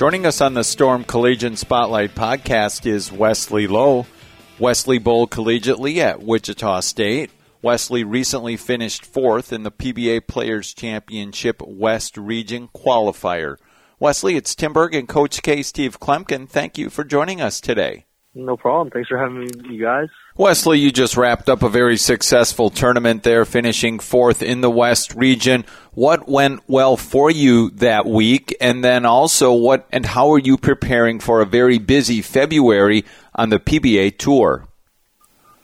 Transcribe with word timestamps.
Joining 0.00 0.24
us 0.24 0.40
on 0.40 0.54
the 0.54 0.64
Storm 0.64 1.04
Collegiate 1.04 1.58
Spotlight 1.58 2.14
podcast 2.14 2.86
is 2.86 3.12
Wesley 3.12 3.66
Low. 3.66 4.06
Wesley 4.58 4.96
bowled 4.96 5.30
collegiately 5.30 5.98
at 5.98 6.22
Wichita 6.22 6.80
State. 6.80 7.30
Wesley 7.60 8.02
recently 8.02 8.56
finished 8.56 9.04
fourth 9.04 9.52
in 9.52 9.62
the 9.62 9.70
PBA 9.70 10.26
Players 10.26 10.72
Championship 10.72 11.60
West 11.60 12.16
Region 12.16 12.70
qualifier. 12.74 13.58
Wesley, 13.98 14.36
it's 14.36 14.54
Tim 14.54 14.72
Berg 14.72 14.94
and 14.94 15.06
Coach 15.06 15.42
K. 15.42 15.62
Steve 15.62 16.00
Kloempken. 16.00 16.48
Thank 16.48 16.78
you 16.78 16.88
for 16.88 17.04
joining 17.04 17.42
us 17.42 17.60
today. 17.60 18.06
No 18.34 18.56
problem. 18.56 18.90
Thanks 18.90 19.08
for 19.08 19.18
having 19.18 19.40
me, 19.40 19.48
you 19.74 19.82
guys. 19.82 20.08
Wesley, 20.36 20.78
you 20.78 20.92
just 20.92 21.16
wrapped 21.16 21.48
up 21.48 21.64
a 21.64 21.68
very 21.68 21.96
successful 21.96 22.70
tournament 22.70 23.24
there, 23.24 23.44
finishing 23.44 23.98
fourth 23.98 24.40
in 24.40 24.60
the 24.60 24.70
West 24.70 25.14
region. 25.14 25.64
What 25.94 26.28
went 26.28 26.62
well 26.68 26.96
for 26.96 27.30
you 27.30 27.70
that 27.70 28.06
week? 28.06 28.56
And 28.60 28.84
then 28.84 29.04
also, 29.04 29.52
what 29.52 29.88
and 29.90 30.06
how 30.06 30.32
are 30.32 30.38
you 30.38 30.56
preparing 30.56 31.18
for 31.18 31.40
a 31.40 31.46
very 31.46 31.78
busy 31.78 32.22
February 32.22 33.04
on 33.34 33.50
the 33.50 33.58
PBA 33.58 34.16
Tour? 34.18 34.66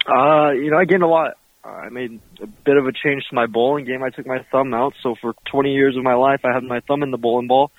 Uh, 0.09 0.51
you 0.51 0.71
know, 0.71 0.79
I 0.79 0.85
gained 0.85 1.05
a 1.05 1.09
lot. 1.09 1.35
I 1.65 1.89
made 1.89 2.21
a 2.41 2.47
bit 2.47 2.77
of 2.77 2.87
a 2.87 2.93
change 2.93 3.25
to 3.29 3.35
my 3.35 3.47
bowling 3.47 3.85
game. 3.85 4.03
I 4.03 4.11
took 4.11 4.27
my 4.27 4.45
thumb 4.51 4.75
out. 4.75 4.95
So 5.03 5.15
for 5.21 5.35
20 5.51 5.73
years 5.73 5.97
of 5.97 6.03
my 6.03 6.15
life, 6.15 6.41
I 6.45 6.53
had 6.53 6.65
my 6.65 6.81
thumb 6.81 7.03
in 7.03 7.11
the 7.11 7.17
bowling 7.17 7.49
ball. 7.49 7.71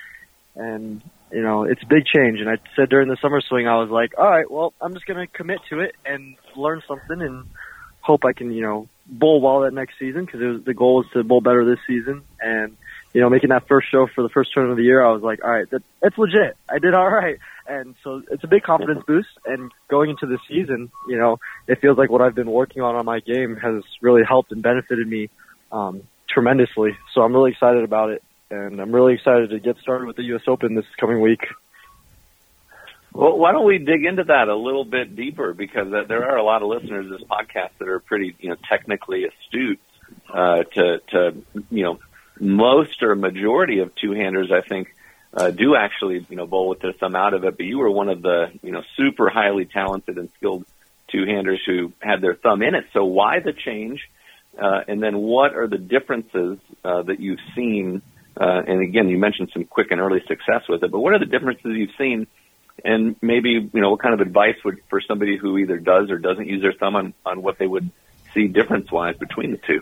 And 0.56 1.02
you 1.32 1.42
know, 1.42 1.64
it's 1.64 1.82
a 1.84 1.88
big 1.88 2.06
change. 2.06 2.40
And 2.40 2.50
I 2.50 2.58
said 2.76 2.90
during 2.90 3.10
the 3.10 3.18
summer 3.22 3.42
swing, 3.42 3.68
I 3.68 3.78
was 3.78 3.90
like, 3.90 4.18
all 4.18 4.30
right, 4.30 4.50
well, 4.50 4.74
I'm 4.82 4.94
just 4.94 5.06
going 5.06 5.20
to 5.20 5.28
commit 5.28 5.60
to 5.70 5.80
it 5.80 5.96
and 6.06 6.36
learn 6.56 6.82
something 6.88 7.22
and 7.22 7.46
hope 8.02 8.24
I 8.26 8.34
can, 8.34 8.52
you 8.52 8.62
know, 8.62 8.88
bowl 9.06 9.42
well 9.42 9.62
that 9.62 9.74
next 9.74 9.96
season 10.00 10.26
because 10.26 10.64
the 10.64 10.74
goal 10.74 10.98
was 10.98 11.06
to 11.14 11.24
bowl 11.24 11.42
better 11.42 11.66
this 11.66 11.80
season. 11.86 12.24
And, 12.40 12.78
you 13.14 13.22
know, 13.22 13.30
making 13.30 13.50
that 13.50 13.68
first 13.68 13.88
show 13.92 14.08
for 14.14 14.22
the 14.22 14.30
first 14.30 14.54
tournament 14.54 14.80
of 14.80 14.84
the 14.84 14.88
year, 14.88 15.04
I 15.04 15.12
was 15.12 15.22
like, 15.22 15.44
all 15.44 15.52
right, 15.52 15.70
that, 15.72 15.82
that's 16.02 16.18
legit. 16.18 16.56
I 16.70 16.80
did 16.80 16.94
all 16.94 17.10
right. 17.10 17.40
And 17.68 17.96
so 18.04 18.22
it's 18.32 18.44
a 18.44 18.48
big 18.48 18.64
confidence 18.64 19.04
boost. 19.06 19.30
And 19.46 19.72
going 19.90 20.10
into 20.12 20.28
the 20.28 20.40
season, 20.48 20.92
you 21.10 21.18
know, 21.18 21.40
it 21.68 21.82
feels 21.82 21.98
like 21.98 22.10
what 22.10 22.22
I've 22.22 22.36
been 22.36 22.52
working 22.52 22.82
on 22.82 22.96
on 22.96 23.06
my 23.06 23.20
game 23.20 23.58
has 23.58 23.84
really 24.02 24.24
helped 24.28 24.54
and 24.54 24.62
benefited 24.62 25.08
me 25.08 25.30
um, 25.72 26.04
tremendously. 26.30 26.98
So 27.14 27.22
I'm 27.22 27.34
really 27.34 27.52
excited 27.52 27.84
about 27.84 28.12
it 28.12 28.24
and 28.50 28.80
I'm 28.80 28.92
really 28.92 29.14
excited 29.16 29.50
to 29.52 29.60
get 29.60 29.78
started 29.78 30.08
with 30.08 30.16
the 30.16 30.24
U.S. 30.24 30.44
Open 30.48 30.76
this 30.76 30.86
coming 31.00 31.22
week. 31.22 31.42
Well, 33.14 33.38
why 33.38 33.52
don't 33.52 33.66
we 33.66 33.80
dig 33.80 34.06
into 34.06 34.26
that 34.26 34.48
a 34.48 34.56
little 34.56 34.86
bit 34.86 35.16
deeper? 35.16 35.54
Because 35.54 35.92
uh, 35.92 36.04
there 36.08 36.30
are 36.30 36.38
a 36.38 36.44
lot 36.44 36.62
of 36.62 36.70
listeners 36.70 37.08
to 37.08 37.18
this 37.18 37.28
podcast 37.28 37.72
that 37.80 37.88
are 37.88 38.00
pretty, 38.00 38.36
you 38.40 38.50
know, 38.50 38.58
technically 38.70 39.26
astute. 39.26 39.80
Uh, 40.34 40.64
to, 40.64 41.00
to, 41.10 41.36
you 41.70 41.84
know, 41.84 42.00
most 42.40 43.04
or 43.04 43.14
majority 43.16 43.80
of 43.80 43.94
two-handers, 43.96 44.52
I 44.54 44.62
think, 44.66 44.96
uh, 45.34 45.52
do 45.52 45.76
actually, 45.76 46.26
you 46.30 46.38
know, 46.38 46.46
bowl 46.46 46.70
with 46.70 46.80
their 46.80 46.94
thumb 46.94 47.16
out 47.16 47.34
of 47.34 47.44
it. 47.44 47.58
But 47.58 47.66
you 47.66 47.80
were 47.80 47.92
one 47.92 48.08
of 48.08 48.22
the, 48.22 48.52
you 48.62 48.72
know, 48.72 48.84
super 48.96 49.30
highly 49.30 49.66
talented 49.66 50.18
and 50.18 50.30
skilled 50.38 50.66
two-handers 51.12 51.62
who 51.66 51.92
had 52.00 52.22
their 52.22 52.36
thumb 52.36 52.62
in 52.62 52.76
it. 52.76 52.86
So 52.94 53.04
why 53.04 53.40
the 53.40 53.52
change? 53.52 54.02
Uh, 54.58 54.82
and 54.88 55.04
then 55.04 55.18
what 55.18 55.56
are 55.56 55.68
the 55.68 55.78
differences 55.78 56.58
uh, 56.86 57.02
that 57.04 57.20
you've 57.20 57.40
seen 57.56 58.02
uh, 58.40 58.62
and 58.68 58.82
again, 58.82 59.10
you 59.10 59.18
mentioned 59.18 59.50
some 59.54 59.66
quick 59.66 59.88
and 59.92 60.00
early 60.00 60.20
success 60.28 60.64
with 60.70 60.84
it, 60.84 60.92
but 60.92 61.00
what 61.00 61.14
are 61.14 61.20
the 61.20 61.26
differences 61.26 61.72
you've 61.76 61.96
seen? 61.98 62.28
And 62.86 63.16
maybe, 63.22 63.50
you 63.50 63.82
know, 63.82 63.92
what 63.92 64.02
kind 64.02 64.14
of 64.14 64.20
advice 64.20 64.56
would, 64.64 64.80
for 64.90 65.02
somebody 65.02 65.38
who 65.38 65.58
either 65.58 65.78
does 65.78 66.12
or 66.12 66.20
doesn't 66.20 66.48
use 66.48 66.62
their 66.62 66.74
thumb 66.74 66.96
on, 66.96 67.14
on 67.26 67.42
what 67.42 67.58
they 67.58 67.66
would 67.66 67.90
see 68.34 68.48
difference 68.48 68.92
wise 68.92 69.16
between 69.18 69.52
the 69.52 69.58
two? 69.58 69.82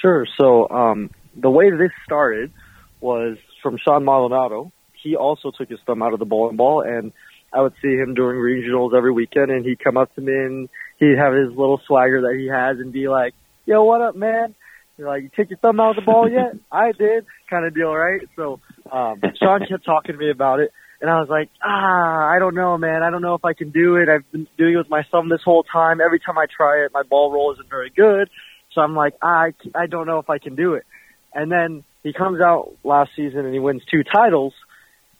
Sure. 0.00 0.26
So, 0.38 0.68
um, 0.68 1.10
the 1.34 1.50
way 1.50 1.70
this 1.70 1.90
started 2.04 2.52
was 3.00 3.38
from 3.62 3.78
Shawn 3.78 4.04
Maldonado. 4.04 4.72
He 4.92 5.16
also 5.16 5.50
took 5.50 5.68
his 5.68 5.78
thumb 5.86 6.02
out 6.02 6.12
of 6.12 6.18
the 6.18 6.24
bowling 6.24 6.56
ball 6.56 6.82
and 6.82 7.12
I 7.52 7.62
would 7.62 7.74
see 7.80 7.96
him 7.96 8.14
during 8.14 8.40
regionals 8.40 8.94
every 8.94 9.12
weekend 9.12 9.50
and 9.50 9.64
he'd 9.64 9.82
come 9.82 9.96
up 9.96 10.14
to 10.16 10.20
me 10.20 10.32
and 10.32 10.68
he'd 10.98 11.16
have 11.16 11.32
his 11.32 11.48
little 11.50 11.80
swagger 11.86 12.22
that 12.22 12.36
he 12.38 12.48
has 12.48 12.78
and 12.78 12.92
be 12.92 13.08
like, 13.08 13.34
yo, 13.64 13.84
what 13.84 14.02
up, 14.02 14.16
man? 14.16 14.54
You're 14.98 15.06
like, 15.06 15.22
you 15.22 15.30
take 15.36 15.48
your 15.48 15.58
thumb 15.60 15.78
out 15.78 15.90
of 15.90 15.96
the 15.96 16.02
ball 16.02 16.28
yet? 16.28 16.54
I 16.72 16.90
did, 16.90 17.24
kind 17.48 17.64
of 17.64 17.72
deal, 17.72 17.94
right? 17.94 18.20
So, 18.34 18.60
um, 18.90 19.22
Shawn 19.40 19.64
kept 19.68 19.84
talking 19.84 20.12
to 20.12 20.18
me 20.18 20.30
about 20.30 20.58
it, 20.58 20.72
and 21.00 21.08
I 21.08 21.20
was 21.20 21.28
like, 21.28 21.50
ah, 21.62 22.28
I 22.28 22.40
don't 22.40 22.56
know, 22.56 22.76
man. 22.76 23.04
I 23.04 23.10
don't 23.10 23.22
know 23.22 23.34
if 23.34 23.44
I 23.44 23.52
can 23.52 23.70
do 23.70 23.94
it. 23.94 24.08
I've 24.08 24.28
been 24.32 24.48
doing 24.58 24.74
it 24.74 24.76
with 24.76 24.90
my 24.90 25.04
thumb 25.08 25.28
this 25.28 25.42
whole 25.44 25.62
time. 25.62 26.00
Every 26.00 26.18
time 26.18 26.36
I 26.36 26.46
try 26.54 26.84
it, 26.84 26.90
my 26.92 27.04
ball 27.04 27.30
roll 27.32 27.52
isn't 27.52 27.70
very 27.70 27.90
good. 27.90 28.28
So 28.74 28.80
I'm 28.80 28.96
like, 28.96 29.14
I, 29.22 29.54
I 29.72 29.86
don't 29.86 30.06
know 30.06 30.18
if 30.18 30.28
I 30.28 30.38
can 30.38 30.56
do 30.56 30.74
it. 30.74 30.84
And 31.32 31.50
then 31.50 31.84
he 32.02 32.12
comes 32.12 32.40
out 32.40 32.74
last 32.82 33.10
season 33.14 33.44
and 33.44 33.54
he 33.54 33.60
wins 33.60 33.82
two 33.88 34.02
titles, 34.02 34.52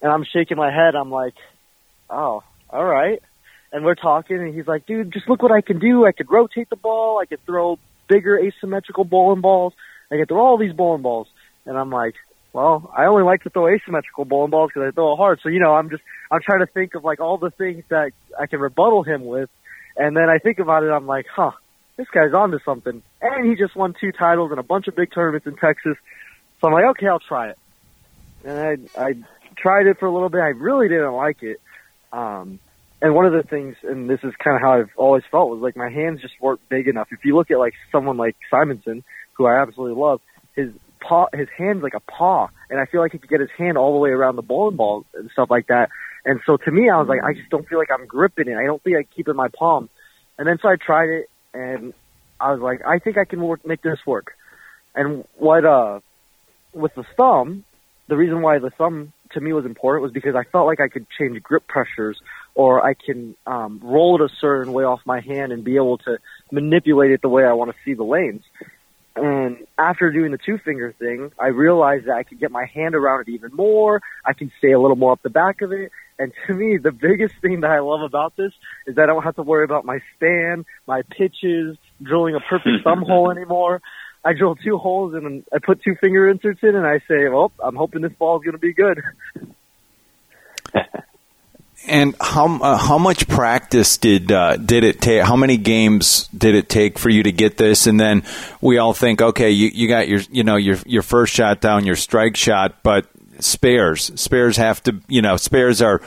and 0.02 0.10
I'm 0.10 0.24
shaking 0.24 0.56
my 0.56 0.72
head. 0.72 0.96
I'm 0.96 1.12
like, 1.12 1.34
oh, 2.10 2.42
all 2.68 2.84
right. 2.84 3.22
And 3.70 3.84
we're 3.84 3.94
talking, 3.94 4.38
and 4.38 4.52
he's 4.52 4.66
like, 4.66 4.86
dude, 4.86 5.12
just 5.12 5.28
look 5.28 5.40
what 5.40 5.52
I 5.52 5.60
can 5.60 5.78
do. 5.78 6.04
I 6.04 6.10
could 6.10 6.30
rotate 6.30 6.68
the 6.68 6.76
ball. 6.76 7.20
I 7.22 7.26
could 7.26 7.44
throw 7.46 7.78
bigger 8.08 8.38
asymmetrical 8.38 9.04
bowling 9.04 9.40
balls. 9.40 9.74
I 10.10 10.16
can 10.16 10.26
throw 10.26 10.44
all 10.44 10.58
these 10.58 10.72
bowling 10.72 11.02
balls. 11.02 11.28
And 11.66 11.76
I'm 11.76 11.90
like, 11.90 12.14
well, 12.52 12.90
I 12.96 13.04
only 13.04 13.22
like 13.22 13.42
to 13.44 13.50
throw 13.50 13.68
asymmetrical 13.68 14.24
bowling 14.24 14.50
balls 14.50 14.70
because 14.72 14.88
I 14.88 14.90
throw 14.92 15.16
hard. 15.16 15.40
So, 15.42 15.48
you 15.48 15.60
know, 15.60 15.74
I'm 15.74 15.90
just, 15.90 16.02
I'm 16.30 16.40
trying 16.42 16.60
to 16.60 16.66
think 16.66 16.94
of 16.94 17.04
like 17.04 17.20
all 17.20 17.36
the 17.36 17.50
things 17.50 17.84
that 17.90 18.12
I 18.38 18.46
can 18.46 18.60
rebuttal 18.60 19.02
him 19.02 19.24
with. 19.26 19.50
And 19.96 20.16
then 20.16 20.28
I 20.28 20.38
think 20.38 20.58
about 20.58 20.82
it, 20.84 20.90
I'm 20.90 21.06
like, 21.06 21.26
huh, 21.34 21.50
this 21.96 22.06
guy's 22.12 22.32
onto 22.32 22.58
something. 22.64 23.02
And 23.20 23.48
he 23.48 23.56
just 23.56 23.76
won 23.76 23.94
two 24.00 24.12
titles 24.12 24.50
and 24.50 24.60
a 24.60 24.62
bunch 24.62 24.88
of 24.88 24.96
big 24.96 25.12
tournaments 25.12 25.46
in 25.46 25.56
Texas. 25.56 25.96
So 26.60 26.68
I'm 26.68 26.72
like, 26.72 26.84
okay, 26.90 27.06
I'll 27.06 27.18
try 27.18 27.50
it. 27.50 27.58
And 28.44 28.88
I, 28.96 29.00
I 29.00 29.14
tried 29.56 29.86
it 29.86 29.98
for 29.98 30.06
a 30.06 30.12
little 30.12 30.28
bit. 30.28 30.40
I 30.40 30.48
really 30.48 30.88
didn't 30.88 31.12
like 31.12 31.42
it. 31.42 31.60
Um, 32.12 32.60
and 33.00 33.14
one 33.14 33.26
of 33.26 33.32
the 33.32 33.44
things, 33.48 33.76
and 33.82 34.10
this 34.10 34.20
is 34.24 34.32
kind 34.42 34.56
of 34.56 34.62
how 34.62 34.80
I've 34.80 34.90
always 34.96 35.22
felt, 35.30 35.50
was 35.50 35.60
like 35.60 35.76
my 35.76 35.88
hands 35.88 36.20
just 36.20 36.34
weren't 36.40 36.60
big 36.68 36.88
enough. 36.88 37.08
If 37.12 37.24
you 37.24 37.36
look 37.36 37.50
at 37.50 37.58
like 37.58 37.74
someone 37.92 38.16
like 38.16 38.36
Simonsen, 38.52 39.04
who 39.34 39.46
I 39.46 39.62
absolutely 39.62 40.00
love, 40.00 40.20
his 40.56 40.70
paw, 41.00 41.26
his 41.32 41.48
hand's 41.56 41.82
like 41.82 41.94
a 41.94 42.00
paw, 42.00 42.48
and 42.68 42.80
I 42.80 42.86
feel 42.86 43.00
like 43.00 43.12
he 43.12 43.18
could 43.18 43.30
get 43.30 43.40
his 43.40 43.50
hand 43.56 43.78
all 43.78 43.92
the 43.92 43.98
way 43.98 44.10
around 44.10 44.34
the 44.34 44.42
bowling 44.42 44.76
ball 44.76 45.04
and 45.14 45.30
stuff 45.30 45.48
like 45.48 45.68
that. 45.68 45.90
And 46.24 46.40
so 46.44 46.56
to 46.56 46.70
me, 46.72 46.90
I 46.90 46.98
was 46.98 47.06
like, 47.08 47.20
I 47.22 47.34
just 47.34 47.50
don't 47.50 47.68
feel 47.68 47.78
like 47.78 47.90
I'm 47.92 48.06
gripping 48.06 48.48
it. 48.48 48.56
I 48.56 48.64
don't 48.64 48.82
think 48.82 48.96
I 48.96 49.04
keep 49.04 49.28
it 49.28 49.30
in 49.30 49.36
my 49.36 49.48
palm. 49.48 49.88
And 50.36 50.48
then 50.48 50.58
so 50.60 50.68
I 50.68 50.74
tried 50.74 51.08
it, 51.08 51.30
and 51.54 51.94
I 52.40 52.52
was 52.52 52.60
like, 52.60 52.80
I 52.84 52.98
think 52.98 53.16
I 53.16 53.24
can 53.24 53.40
work, 53.40 53.64
make 53.64 53.82
this 53.82 53.98
work. 54.06 54.34
And 54.96 55.24
what 55.36 55.64
uh, 55.64 56.00
with 56.72 56.94
the 56.96 57.04
thumb, 57.16 57.64
the 58.08 58.16
reason 58.16 58.42
why 58.42 58.58
the 58.58 58.70
thumb 58.70 59.12
to 59.32 59.40
me 59.40 59.52
was 59.52 59.64
important 59.64 60.02
was 60.02 60.12
because 60.12 60.34
I 60.34 60.44
felt 60.50 60.66
like 60.66 60.80
I 60.80 60.88
could 60.88 61.06
change 61.18 61.40
grip 61.42 61.66
pressures 61.68 62.18
or 62.58 62.84
I 62.84 62.94
can 62.94 63.36
um, 63.46 63.78
roll 63.84 64.20
it 64.20 64.32
a 64.32 64.34
certain 64.40 64.72
way 64.72 64.82
off 64.82 65.00
my 65.06 65.20
hand 65.20 65.52
and 65.52 65.62
be 65.62 65.76
able 65.76 65.98
to 65.98 66.18
manipulate 66.50 67.12
it 67.12 67.22
the 67.22 67.28
way 67.28 67.44
I 67.44 67.52
want 67.52 67.70
to 67.70 67.76
see 67.84 67.94
the 67.94 68.02
lanes. 68.02 68.42
And 69.14 69.58
after 69.78 70.10
doing 70.10 70.32
the 70.32 70.38
two 70.38 70.58
finger 70.58 70.92
thing, 70.98 71.30
I 71.38 71.48
realized 71.48 72.06
that 72.06 72.16
I 72.16 72.24
could 72.24 72.40
get 72.40 72.50
my 72.50 72.64
hand 72.64 72.96
around 72.96 73.20
it 73.20 73.28
even 73.28 73.54
more. 73.54 74.02
I 74.26 74.32
can 74.32 74.50
stay 74.58 74.72
a 74.72 74.80
little 74.80 74.96
more 74.96 75.12
up 75.12 75.22
the 75.22 75.30
back 75.30 75.62
of 75.62 75.70
it. 75.70 75.92
And 76.18 76.32
to 76.48 76.54
me, 76.54 76.78
the 76.78 76.90
biggest 76.90 77.36
thing 77.40 77.60
that 77.60 77.70
I 77.70 77.78
love 77.78 78.02
about 78.02 78.34
this 78.34 78.52
is 78.88 78.96
that 78.96 79.04
I 79.04 79.06
don't 79.06 79.22
have 79.22 79.36
to 79.36 79.44
worry 79.44 79.62
about 79.62 79.84
my 79.84 80.00
stand, 80.16 80.64
my 80.84 81.02
pitches, 81.02 81.76
drilling 82.02 82.34
a 82.34 82.40
perfect 82.40 82.82
thumb 82.82 83.02
hole 83.06 83.30
anymore. 83.30 83.82
I 84.24 84.32
drill 84.32 84.56
two 84.56 84.78
holes 84.78 85.14
and 85.14 85.44
I 85.54 85.58
put 85.64 85.80
two 85.80 85.94
finger 86.00 86.28
inserts 86.28 86.58
in 86.64 86.74
and 86.74 86.84
I 86.84 86.98
say, 87.06 87.28
well, 87.28 87.52
I'm 87.62 87.76
hoping 87.76 88.02
this 88.02 88.14
ball 88.18 88.40
is 88.40 88.42
going 88.42 88.54
to 88.54 88.58
be 88.58 88.74
good. 88.74 89.00
And 91.88 92.14
how 92.20 92.60
uh, 92.60 92.76
how 92.76 92.98
much 92.98 93.26
practice 93.28 93.96
did 93.96 94.30
uh, 94.30 94.56
did 94.56 94.84
it 94.84 95.00
take? 95.00 95.22
How 95.22 95.36
many 95.36 95.56
games 95.56 96.28
did 96.28 96.54
it 96.54 96.68
take 96.68 96.98
for 96.98 97.08
you 97.08 97.22
to 97.22 97.32
get 97.32 97.56
this? 97.56 97.86
And 97.86 97.98
then 97.98 98.24
we 98.60 98.78
all 98.78 98.92
think, 98.92 99.22
okay, 99.22 99.50
you, 99.50 99.70
you 99.72 99.88
got 99.88 100.08
your 100.08 100.20
you 100.30 100.44
know 100.44 100.56
your 100.56 100.76
your 100.84 101.02
first 101.02 101.34
shot 101.34 101.60
down, 101.60 101.86
your 101.86 101.96
strike 101.96 102.36
shot, 102.36 102.82
but 102.82 103.06
spares 103.40 104.10
spares 104.20 104.56
have 104.56 104.82
to 104.82 105.00
you 105.06 105.22
know 105.22 105.36
spares 105.36 105.80
are 105.80 106.02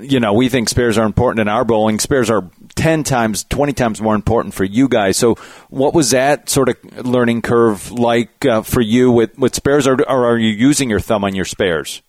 you 0.00 0.20
know 0.20 0.32
we 0.32 0.48
think 0.48 0.68
spares 0.68 0.98
are 0.98 1.06
important 1.06 1.40
in 1.40 1.48
our 1.48 1.64
bowling. 1.64 1.98
Spares 1.98 2.30
are 2.30 2.50
ten 2.74 3.04
times, 3.04 3.44
twenty 3.44 3.72
times 3.72 4.00
more 4.00 4.14
important 4.14 4.54
for 4.54 4.64
you 4.64 4.88
guys. 4.88 5.16
So 5.16 5.36
what 5.68 5.94
was 5.94 6.10
that 6.10 6.48
sort 6.48 6.68
of 6.68 7.06
learning 7.06 7.42
curve 7.42 7.90
like 7.92 8.44
uh, 8.44 8.62
for 8.62 8.80
you 8.80 9.10
with 9.10 9.38
with 9.38 9.54
spares, 9.54 9.86
or, 9.86 9.94
or 10.02 10.26
are 10.26 10.38
you 10.38 10.50
using 10.50 10.90
your 10.90 11.00
thumb 11.00 11.24
on 11.24 11.34
your 11.34 11.44
spares? 11.44 12.02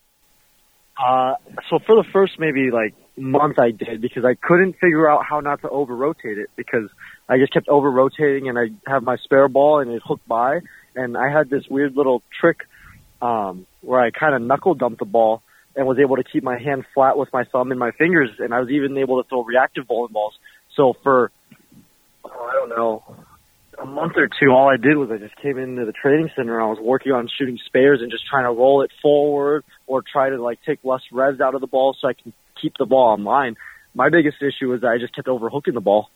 Uh, 1.01 1.33
so 1.69 1.79
for 1.79 1.95
the 1.95 2.05
first 2.13 2.33
maybe 2.37 2.69
like 2.71 2.93
month 3.17 3.57
I 3.59 3.71
did 3.71 4.01
because 4.01 4.23
I 4.23 4.35
couldn't 4.35 4.73
figure 4.73 5.09
out 5.09 5.25
how 5.27 5.39
not 5.39 5.61
to 5.61 5.69
over 5.69 5.95
rotate 5.95 6.37
it 6.37 6.49
because 6.55 6.89
I 7.27 7.37
just 7.37 7.51
kept 7.51 7.67
over 7.67 7.89
rotating 7.89 8.49
and 8.49 8.57
I 8.57 8.67
have 8.89 9.03
my 9.03 9.17
spare 9.23 9.47
ball 9.47 9.79
and 9.79 9.91
it 9.91 10.01
hooked 10.05 10.27
by 10.27 10.59
and 10.95 11.17
I 11.17 11.31
had 11.31 11.49
this 11.49 11.63
weird 11.69 11.95
little 11.95 12.21
trick 12.39 12.59
um, 13.21 13.65
where 13.81 13.99
I 13.99 14.11
kind 14.11 14.35
of 14.35 14.41
knuckle 14.41 14.75
dumped 14.75 14.99
the 14.99 15.05
ball 15.05 15.41
and 15.75 15.87
was 15.87 15.97
able 15.99 16.17
to 16.17 16.23
keep 16.23 16.43
my 16.43 16.59
hand 16.59 16.85
flat 16.93 17.17
with 17.17 17.29
my 17.33 17.45
thumb 17.45 17.71
and 17.71 17.79
my 17.79 17.91
fingers 17.91 18.29
and 18.39 18.53
I 18.53 18.59
was 18.59 18.69
even 18.69 18.97
able 18.97 19.23
to 19.23 19.27
throw 19.27 19.43
reactive 19.43 19.87
bowling 19.87 20.13
balls. 20.13 20.33
So 20.75 20.93
for 21.01 21.31
oh, 22.25 22.29
I 22.29 22.53
don't 22.53 22.69
know 22.69 23.03
a 23.81 23.85
month 23.85 24.13
or 24.15 24.27
two, 24.27 24.49
all 24.49 24.69
I 24.69 24.77
did 24.77 24.95
was 24.97 25.09
I 25.11 25.17
just 25.17 25.35
came 25.37 25.57
into 25.57 25.85
the 25.85 25.91
training 25.91 26.29
center. 26.35 26.59
And 26.59 26.63
I 26.63 26.67
was 26.67 26.79
working 26.79 27.11
on 27.11 27.27
shooting 27.37 27.57
spares 27.65 27.99
and 28.01 28.11
just 28.11 28.23
trying 28.29 28.43
to 28.43 28.51
roll 28.51 28.83
it 28.83 28.91
forward 29.01 29.63
or 29.87 30.03
try 30.03 30.29
to 30.29 30.41
like 30.41 30.59
take 30.65 30.79
less 30.83 31.01
revs 31.11 31.41
out 31.41 31.55
of 31.55 31.61
the 31.61 31.67
ball 31.67 31.95
so 31.99 32.07
I 32.07 32.13
can 32.13 32.33
keep 32.61 32.73
the 32.77 32.85
ball 32.85 33.09
on 33.09 33.23
line. 33.23 33.55
My 33.93 34.09
biggest 34.09 34.37
issue 34.41 34.69
was 34.69 34.81
that 34.81 34.87
I 34.87 34.97
just 34.97 35.15
kept 35.15 35.27
overhooking 35.27 35.73
the 35.73 35.81
ball. 35.81 36.09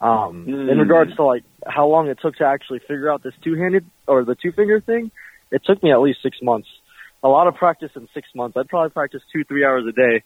Um, 0.00 0.46
mm. 0.46 0.70
In 0.70 0.78
regards 0.78 1.14
to 1.16 1.24
like 1.24 1.44
how 1.66 1.86
long 1.86 2.08
it 2.08 2.18
took 2.20 2.36
to 2.36 2.44
actually 2.44 2.80
figure 2.80 3.10
out 3.10 3.22
this 3.22 3.34
two-handed 3.42 3.84
or 4.06 4.24
the 4.24 4.34
two-finger 4.34 4.80
thing, 4.80 5.10
it 5.50 5.62
took 5.64 5.82
me 5.82 5.92
at 5.92 6.00
least 6.00 6.20
six 6.22 6.38
months. 6.42 6.68
A 7.22 7.28
lot 7.28 7.46
of 7.46 7.54
practice 7.54 7.90
in 7.96 8.08
six 8.12 8.28
months. 8.34 8.56
I'd 8.56 8.68
probably 8.68 8.90
practice 8.90 9.22
two, 9.32 9.44
three 9.44 9.64
hours 9.64 9.84
a 9.88 9.92
day 9.92 10.22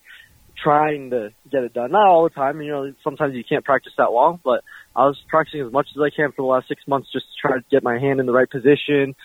trying 0.61 1.11
to 1.11 1.31
get 1.49 1.63
it 1.63 1.73
done. 1.73 1.91
Not 1.91 2.07
all 2.07 2.23
the 2.23 2.29
time, 2.29 2.61
you 2.61 2.71
know, 2.71 2.93
sometimes 3.03 3.35
you 3.35 3.43
can't 3.47 3.63
practice 3.63 3.93
that 3.97 4.11
long, 4.11 4.39
but 4.43 4.63
I 4.95 5.05
was 5.05 5.17
practicing 5.27 5.61
as 5.61 5.71
much 5.71 5.87
as 5.95 6.01
I 6.01 6.09
can 6.09 6.31
for 6.31 6.41
the 6.41 6.47
last 6.47 6.67
six 6.67 6.81
months 6.87 7.09
just 7.11 7.25
to 7.25 7.47
try 7.47 7.57
to 7.57 7.63
get 7.69 7.83
my 7.83 7.99
hand 7.99 8.19
in 8.19 8.25
the 8.25 8.33
right 8.33 8.49
position, 8.49 9.15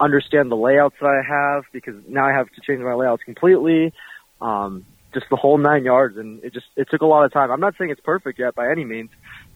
understand 0.00 0.50
the 0.50 0.56
layouts 0.56 0.96
that 1.00 1.06
I 1.06 1.22
have 1.26 1.64
because 1.72 1.94
now 2.08 2.26
I 2.26 2.32
have 2.32 2.48
to 2.48 2.60
change 2.66 2.80
my 2.80 2.94
layouts 2.94 3.22
completely. 3.24 3.92
Um, 4.40 4.84
just 5.14 5.26
the 5.30 5.36
whole 5.36 5.58
nine 5.58 5.84
yards 5.84 6.16
and 6.16 6.42
it 6.42 6.52
just, 6.52 6.66
it 6.76 6.88
took 6.90 7.02
a 7.02 7.06
lot 7.06 7.24
of 7.24 7.32
time. 7.32 7.50
I'm 7.50 7.60
not 7.60 7.74
saying 7.78 7.90
it's 7.90 8.00
perfect 8.00 8.38
yet 8.38 8.54
by 8.54 8.70
any 8.70 8.84
means, 8.84 9.10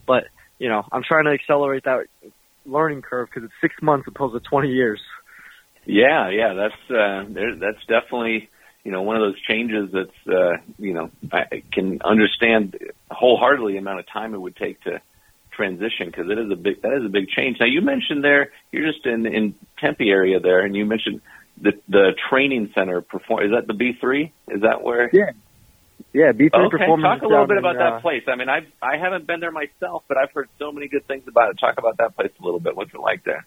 but 0.07 0.25
you 0.59 0.69
know, 0.69 0.85
I'm 0.91 1.03
trying 1.03 1.25
to 1.25 1.33
accelerate 1.33 1.85
that 1.85 2.07
learning 2.65 3.03
curve 3.03 3.29
because 3.29 3.45
it's 3.45 3.55
six 3.61 3.75
months 3.83 4.07
opposed 4.09 4.35
to 4.35 4.49
20 4.49 4.69
years. 4.69 5.01
Yeah, 5.85 6.31
yeah, 6.31 6.55
that's, 6.55 6.91
uh, 6.91 7.25
there, 7.29 7.57
that's 7.57 7.85
definitely, 7.87 8.49
you 8.85 8.93
know, 8.93 9.03
one 9.03 9.17
of 9.17 9.23
those 9.23 9.41
changes 9.43 9.91
that's, 9.93 10.29
uh, 10.29 10.57
you 10.79 10.95
know, 10.95 11.11
I 11.33 11.63
can 11.73 12.01
understand 12.05 12.77
wholeheartedly 13.11 13.75
the 13.75 13.79
amount 13.79 14.01
of 14.01 14.07
time 14.13 14.35
it 14.35 14.41
would 14.41 14.57
take 14.57 14.81
to 14.83 15.01
transition 15.57 16.07
because 16.07 16.31
it 16.31 16.39
is 16.39 16.51
a 16.51 16.57
big, 16.57 16.83
that 16.83 16.93
is 16.93 17.05
a 17.05 17.09
big 17.09 17.29
change. 17.29 17.57
Now 17.59 17.67
you 17.67 17.81
mentioned 17.81 18.23
there, 18.23 18.53
you're 18.71 18.87
just 18.87 19.07
in, 19.07 19.27
in 19.27 19.55
Tempe 19.79 20.09
area 20.09 20.39
there 20.41 20.65
and 20.65 20.77
you 20.77 20.85
mentioned 20.85 21.23
the, 21.61 21.73
the 21.89 22.13
training 22.29 22.71
center 22.75 23.01
perform, 23.01 23.45
is 23.45 23.51
that 23.53 23.67
the 23.67 23.73
B3? 23.73 24.31
Is 24.49 24.63
that 24.63 24.83
where? 24.83 25.09
Yeah. 25.13 25.33
Yeah, 26.13 26.33
B3 26.33 26.49
okay. 26.53 26.79
Performance. 26.79 27.21
Talk 27.21 27.23
a 27.23 27.29
little 27.29 27.47
bit 27.47 27.59
about 27.59 27.77
in, 27.77 27.79
that 27.79 27.93
uh, 27.95 28.01
place. 28.01 28.23
I 28.27 28.37
mean, 28.37 28.49
I 28.49 28.67
I 28.83 28.97
haven't 28.99 29.27
been 29.27 29.41
there 29.41 29.51
myself, 29.51 30.05
but 30.09 30.17
I've 30.17 30.31
heard 30.33 30.49
so 30.59 30.73
many 30.73 30.89
good 30.89 31.07
things 31.07 31.25
about 31.29 31.51
it. 31.51 31.59
Talk 31.59 31.77
about 31.79 31.99
that 31.99 32.17
place 32.17 32.31
a 32.41 32.45
little 32.45 32.61
bit. 32.61 32.77
What's 32.77 32.93
it 32.95 33.01
like 33.01 33.25
there? 33.25 33.47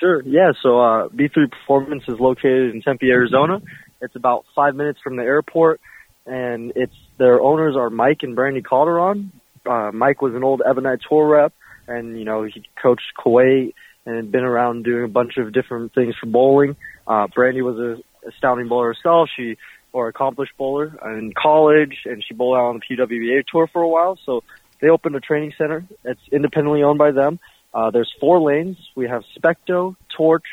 Sure. 0.00 0.22
Yeah. 0.22 0.52
So 0.62 0.80
uh, 0.80 1.08
B3 1.08 1.50
Performance 1.50 2.04
is 2.08 2.18
located 2.18 2.74
in 2.74 2.82
Tempe, 2.82 3.10
Arizona. 3.10 3.60
It's 4.00 4.16
about 4.16 4.44
five 4.54 4.74
minutes 4.74 5.00
from 5.02 5.16
the 5.16 5.22
airport, 5.22 5.80
and 6.26 6.72
it's 6.74 6.94
their 7.18 7.40
owners 7.40 7.76
are 7.76 7.90
Mike 7.90 8.22
and 8.22 8.34
Brandy 8.34 8.62
Calderon. 8.62 9.32
Uh, 9.66 9.90
Mike 9.92 10.22
was 10.22 10.34
an 10.34 10.44
old 10.44 10.62
Ebonite 10.64 11.00
tour 11.08 11.26
rep, 11.26 11.52
and 11.86 12.18
you 12.18 12.24
know 12.24 12.44
he 12.44 12.64
coached 12.80 13.12
Kuwait 13.18 13.74
and 14.06 14.16
had 14.16 14.30
been 14.30 14.44
around 14.44 14.84
doing 14.84 15.04
a 15.04 15.08
bunch 15.08 15.36
of 15.38 15.52
different 15.52 15.94
things 15.94 16.14
for 16.20 16.26
bowling. 16.26 16.76
Uh, 17.06 17.26
Brandy 17.34 17.62
was 17.62 17.78
a 17.78 18.28
astounding 18.28 18.68
bowler 18.68 18.94
herself. 18.94 19.28
She 19.34 19.56
or 19.92 20.08
accomplished 20.08 20.52
bowler 20.58 20.98
in 21.04 21.32
college, 21.40 21.98
and 22.04 22.22
she 22.26 22.34
bowled 22.34 22.56
out 22.56 22.64
on 22.64 22.80
the 22.80 22.96
PWBA 22.96 23.44
tour 23.50 23.68
for 23.72 23.80
a 23.80 23.88
while. 23.88 24.18
So 24.26 24.42
they 24.80 24.88
opened 24.88 25.14
a 25.14 25.20
training 25.20 25.52
center. 25.56 25.84
It's 26.04 26.20
independently 26.32 26.82
owned 26.82 26.98
by 26.98 27.12
them. 27.12 27.38
Uh, 27.72 27.90
there's 27.90 28.12
four 28.20 28.40
lanes. 28.40 28.76
We 28.96 29.08
have 29.08 29.22
Specto, 29.38 29.94
Torch. 30.16 30.46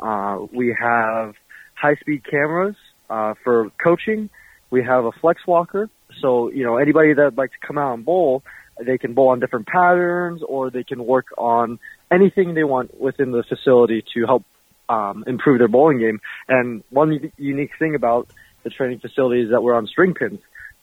Uh, 0.00 0.46
we 0.52 0.74
have 0.78 1.34
high-speed 1.74 2.24
cameras 2.24 2.76
uh, 3.10 3.34
for 3.44 3.70
coaching. 3.82 4.30
We 4.70 4.84
have 4.84 5.04
a 5.04 5.12
flex 5.12 5.46
walker. 5.46 5.90
So, 6.20 6.50
you 6.50 6.64
know, 6.64 6.76
anybody 6.76 7.14
that'd 7.14 7.36
like 7.36 7.50
to 7.52 7.66
come 7.66 7.78
out 7.78 7.94
and 7.94 8.04
bowl, 8.04 8.42
they 8.84 8.98
can 8.98 9.14
bowl 9.14 9.28
on 9.28 9.40
different 9.40 9.66
patterns 9.66 10.42
or 10.46 10.70
they 10.70 10.84
can 10.84 11.04
work 11.04 11.26
on 11.36 11.78
anything 12.10 12.54
they 12.54 12.64
want 12.64 12.98
within 12.98 13.32
the 13.32 13.42
facility 13.42 14.04
to 14.14 14.26
help 14.26 14.44
um, 14.88 15.24
improve 15.26 15.58
their 15.58 15.68
bowling 15.68 15.98
game. 15.98 16.20
And 16.48 16.82
one 16.90 17.32
unique 17.36 17.72
thing 17.78 17.94
about 17.94 18.28
the 18.64 18.70
training 18.70 19.00
facility 19.00 19.42
is 19.42 19.50
that 19.50 19.62
we're 19.62 19.74
on 19.74 19.86
string 19.86 20.14
pins. 20.14 20.40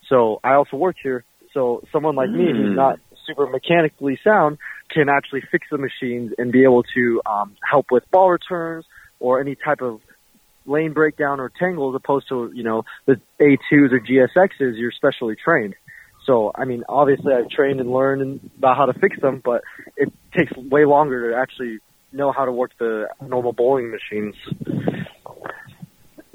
So 0.09 0.39
I 0.43 0.53
also 0.53 0.77
work 0.77 0.97
here. 1.01 1.23
So 1.53 1.83
someone 1.91 2.15
like 2.15 2.29
mm. 2.29 2.37
me 2.37 2.51
who's 2.51 2.75
not 2.75 2.99
super 3.25 3.47
mechanically 3.47 4.19
sound 4.23 4.57
can 4.89 5.09
actually 5.09 5.41
fix 5.51 5.67
the 5.71 5.77
machines 5.77 6.33
and 6.37 6.51
be 6.51 6.63
able 6.63 6.83
to 6.95 7.21
um, 7.25 7.55
help 7.67 7.87
with 7.91 8.03
ball 8.11 8.29
returns 8.29 8.85
or 9.19 9.39
any 9.39 9.55
type 9.55 9.81
of 9.81 10.01
lane 10.65 10.93
breakdown 10.93 11.39
or 11.39 11.49
tangle 11.49 11.89
as 11.89 11.95
opposed 11.95 12.27
to, 12.29 12.51
you 12.53 12.63
know, 12.63 12.83
the 13.05 13.19
A2s 13.39 13.91
or 13.91 13.99
GSXs, 13.99 14.77
you're 14.77 14.91
specially 14.91 15.35
trained. 15.35 15.75
So, 16.25 16.51
I 16.55 16.65
mean, 16.65 16.83
obviously 16.89 17.33
I've 17.33 17.49
trained 17.49 17.79
and 17.79 17.91
learned 17.91 18.49
about 18.57 18.77
how 18.77 18.85
to 18.87 18.93
fix 18.99 19.19
them, 19.19 19.41
but 19.43 19.61
it 19.95 20.11
takes 20.35 20.51
way 20.57 20.85
longer 20.85 21.31
to 21.31 21.37
actually 21.37 21.79
know 22.11 22.31
how 22.31 22.45
to 22.45 22.51
work 22.51 22.71
the 22.79 23.07
normal 23.21 23.53
bowling 23.53 23.91
machines. 23.91 24.35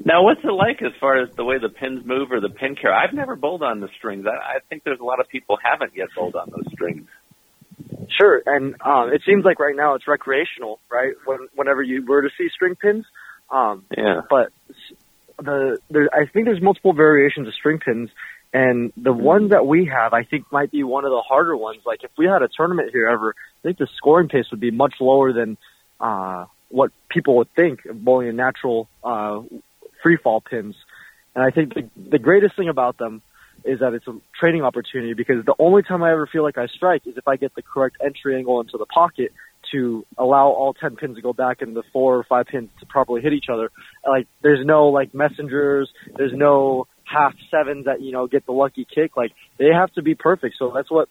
Now, 0.03 0.23
what's 0.23 0.41
it 0.43 0.51
like 0.51 0.81
as 0.81 0.93
far 0.99 1.21
as 1.21 1.29
the 1.35 1.43
way 1.43 1.57
the 1.59 1.69
pins 1.69 2.05
move 2.05 2.31
or 2.31 2.39
the 2.39 2.49
pin 2.49 2.75
care? 2.75 2.93
I've 2.93 3.13
never 3.13 3.35
bowled 3.35 3.61
on 3.61 3.81
the 3.81 3.89
strings. 3.97 4.25
I, 4.25 4.29
I 4.29 4.59
think 4.69 4.83
there's 4.83 4.99
a 4.99 5.03
lot 5.03 5.19
of 5.19 5.27
people 5.27 5.57
haven't 5.61 5.95
yet 5.95 6.07
bowled 6.15 6.35
on 6.35 6.49
those 6.49 6.65
strings. 6.71 7.07
Sure, 8.19 8.41
and 8.45 8.75
um, 8.81 9.13
it 9.13 9.21
seems 9.25 9.45
like 9.45 9.59
right 9.59 9.75
now 9.75 9.95
it's 9.95 10.07
recreational, 10.07 10.79
right? 10.91 11.13
When, 11.25 11.47
whenever 11.55 11.81
you 11.81 12.05
were 12.05 12.21
to 12.21 12.29
see 12.37 12.49
string 12.53 12.75
pins, 12.75 13.05
um, 13.51 13.85
yeah. 13.95 14.21
But 14.29 14.51
the 15.37 15.79
there, 15.89 16.09
I 16.13 16.25
think 16.25 16.45
there's 16.45 16.61
multiple 16.61 16.93
variations 16.93 17.47
of 17.47 17.53
string 17.53 17.79
pins, 17.79 18.09
and 18.53 18.93
the 18.97 19.13
one 19.13 19.49
that 19.49 19.65
we 19.65 19.85
have, 19.85 20.13
I 20.13 20.23
think, 20.23 20.51
might 20.51 20.71
be 20.71 20.83
one 20.83 21.05
of 21.05 21.11
the 21.11 21.21
harder 21.21 21.55
ones. 21.55 21.81
Like 21.85 22.03
if 22.03 22.11
we 22.17 22.25
had 22.25 22.41
a 22.41 22.49
tournament 22.55 22.89
here 22.91 23.07
ever, 23.07 23.35
I 23.37 23.61
think 23.63 23.77
the 23.77 23.87
scoring 23.97 24.29
pace 24.29 24.45
would 24.51 24.59
be 24.59 24.71
much 24.71 24.95
lower 24.99 25.33
than 25.33 25.57
uh, 25.99 26.45
what 26.69 26.91
people 27.09 27.37
would 27.37 27.53
think 27.55 27.85
of 27.85 28.03
bowling 28.03 28.29
a 28.29 28.33
natural 28.33 28.87
uh, 29.03 29.41
free 30.01 30.17
fall 30.17 30.41
pins. 30.41 30.75
And 31.35 31.43
I 31.43 31.51
think 31.51 31.73
the, 31.73 31.89
the 31.95 32.19
greatest 32.19 32.55
thing 32.55 32.69
about 32.69 32.97
them 32.97 33.21
is 33.63 33.79
that 33.79 33.93
it's 33.93 34.07
a 34.07 34.15
training 34.39 34.63
opportunity 34.63 35.13
because 35.13 35.45
the 35.45 35.55
only 35.59 35.83
time 35.83 36.01
I 36.03 36.11
ever 36.11 36.27
feel 36.27 36.43
like 36.43 36.57
I 36.57 36.67
strike 36.67 37.05
is 37.05 37.15
if 37.17 37.27
I 37.27 37.35
get 37.35 37.53
the 37.55 37.61
correct 37.61 37.97
entry 38.03 38.35
angle 38.35 38.59
into 38.59 38.77
the 38.77 38.85
pocket 38.85 39.31
to 39.71 40.05
allow 40.17 40.47
all 40.47 40.73
10 40.73 40.95
pins 40.95 41.15
to 41.15 41.21
go 41.21 41.33
back 41.33 41.61
and 41.61 41.75
the 41.75 41.83
four 41.93 42.17
or 42.17 42.23
five 42.23 42.47
pins 42.47 42.69
to 42.79 42.85
properly 42.85 43.21
hit 43.21 43.33
each 43.33 43.47
other. 43.51 43.71
Like, 44.07 44.27
there's 44.41 44.65
no, 44.65 44.87
like, 44.87 45.13
messengers, 45.13 45.89
there's 46.15 46.33
no 46.33 46.87
half 47.03 47.33
sevens 47.49 47.85
that, 47.85 48.01
you 48.01 48.11
know, 48.11 48.27
get 48.27 48.45
the 48.45 48.51
lucky 48.51 48.85
kick. 48.85 49.15
Like, 49.15 49.31
they 49.57 49.69
have 49.73 49.91
to 49.93 50.01
be 50.01 50.15
perfect. 50.15 50.55
So 50.57 50.71
that's 50.73 50.91
what 50.91 51.09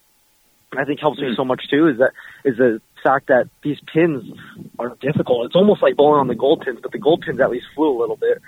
I 0.76 0.84
think 0.84 1.00
helps 1.00 1.18
me 1.18 1.32
so 1.36 1.44
much 1.44 1.62
too 1.70 1.88
is 1.88 1.98
that, 1.98 2.12
is 2.44 2.56
the 2.56 2.80
fact 3.02 3.28
that 3.28 3.48
these 3.62 3.78
pins 3.92 4.24
are 4.78 4.96
difficult. 5.00 5.46
It's 5.46 5.56
almost 5.56 5.82
like 5.82 5.96
bowling 5.96 6.20
on 6.20 6.28
the 6.28 6.34
gold 6.34 6.62
pins, 6.64 6.78
but 6.82 6.92
the 6.92 6.98
gold 6.98 7.22
pins 7.26 7.40
at 7.40 7.50
least 7.50 7.66
flew 7.74 7.98
a 7.98 7.98
little 7.98 8.16
bit. 8.16 8.40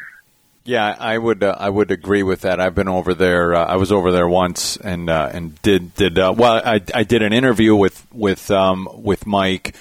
Yeah, 0.64 0.95
I 0.97 1.19
would 1.19 1.42
uh, 1.42 1.57
I 1.59 1.69
would 1.69 1.90
agree 1.90 2.23
with 2.23 2.42
that. 2.42 2.61
I've 2.61 2.75
been 2.76 2.87
over 2.87 3.14
there. 3.14 3.54
Uh, 3.54 3.64
I 3.64 3.76
was 3.76 3.90
over 3.90 4.12
there 4.12 4.28
once 4.28 4.76
and 4.76 5.11
uh, 5.11 5.28
and 5.33 5.61
did 5.61 5.92
did 5.97 6.19
uh, 6.19 6.33
well. 6.37 6.62
I, 6.64 6.81
I 6.95 7.02
did 7.02 7.23
an 7.23 7.33
interview 7.33 7.75
with 7.75 8.07
with 8.12 8.49
um, 8.52 8.88
with 8.92 9.26
Mike 9.26 9.75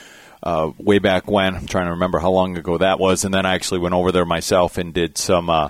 uh, 0.43 0.71
way 0.77 0.99
back 0.99 1.29
when. 1.29 1.55
I'm 1.55 1.67
trying 1.67 1.85
to 1.85 1.91
remember 1.91 2.19
how 2.19 2.31
long 2.31 2.57
ago 2.57 2.77
that 2.77 2.99
was, 2.99 3.23
and 3.25 3.33
then 3.33 3.45
I 3.45 3.55
actually 3.55 3.79
went 3.79 3.95
over 3.95 4.11
there 4.11 4.25
myself 4.25 4.77
and 4.77 4.93
did 4.93 5.17
some 5.17 5.49
uh, 5.49 5.69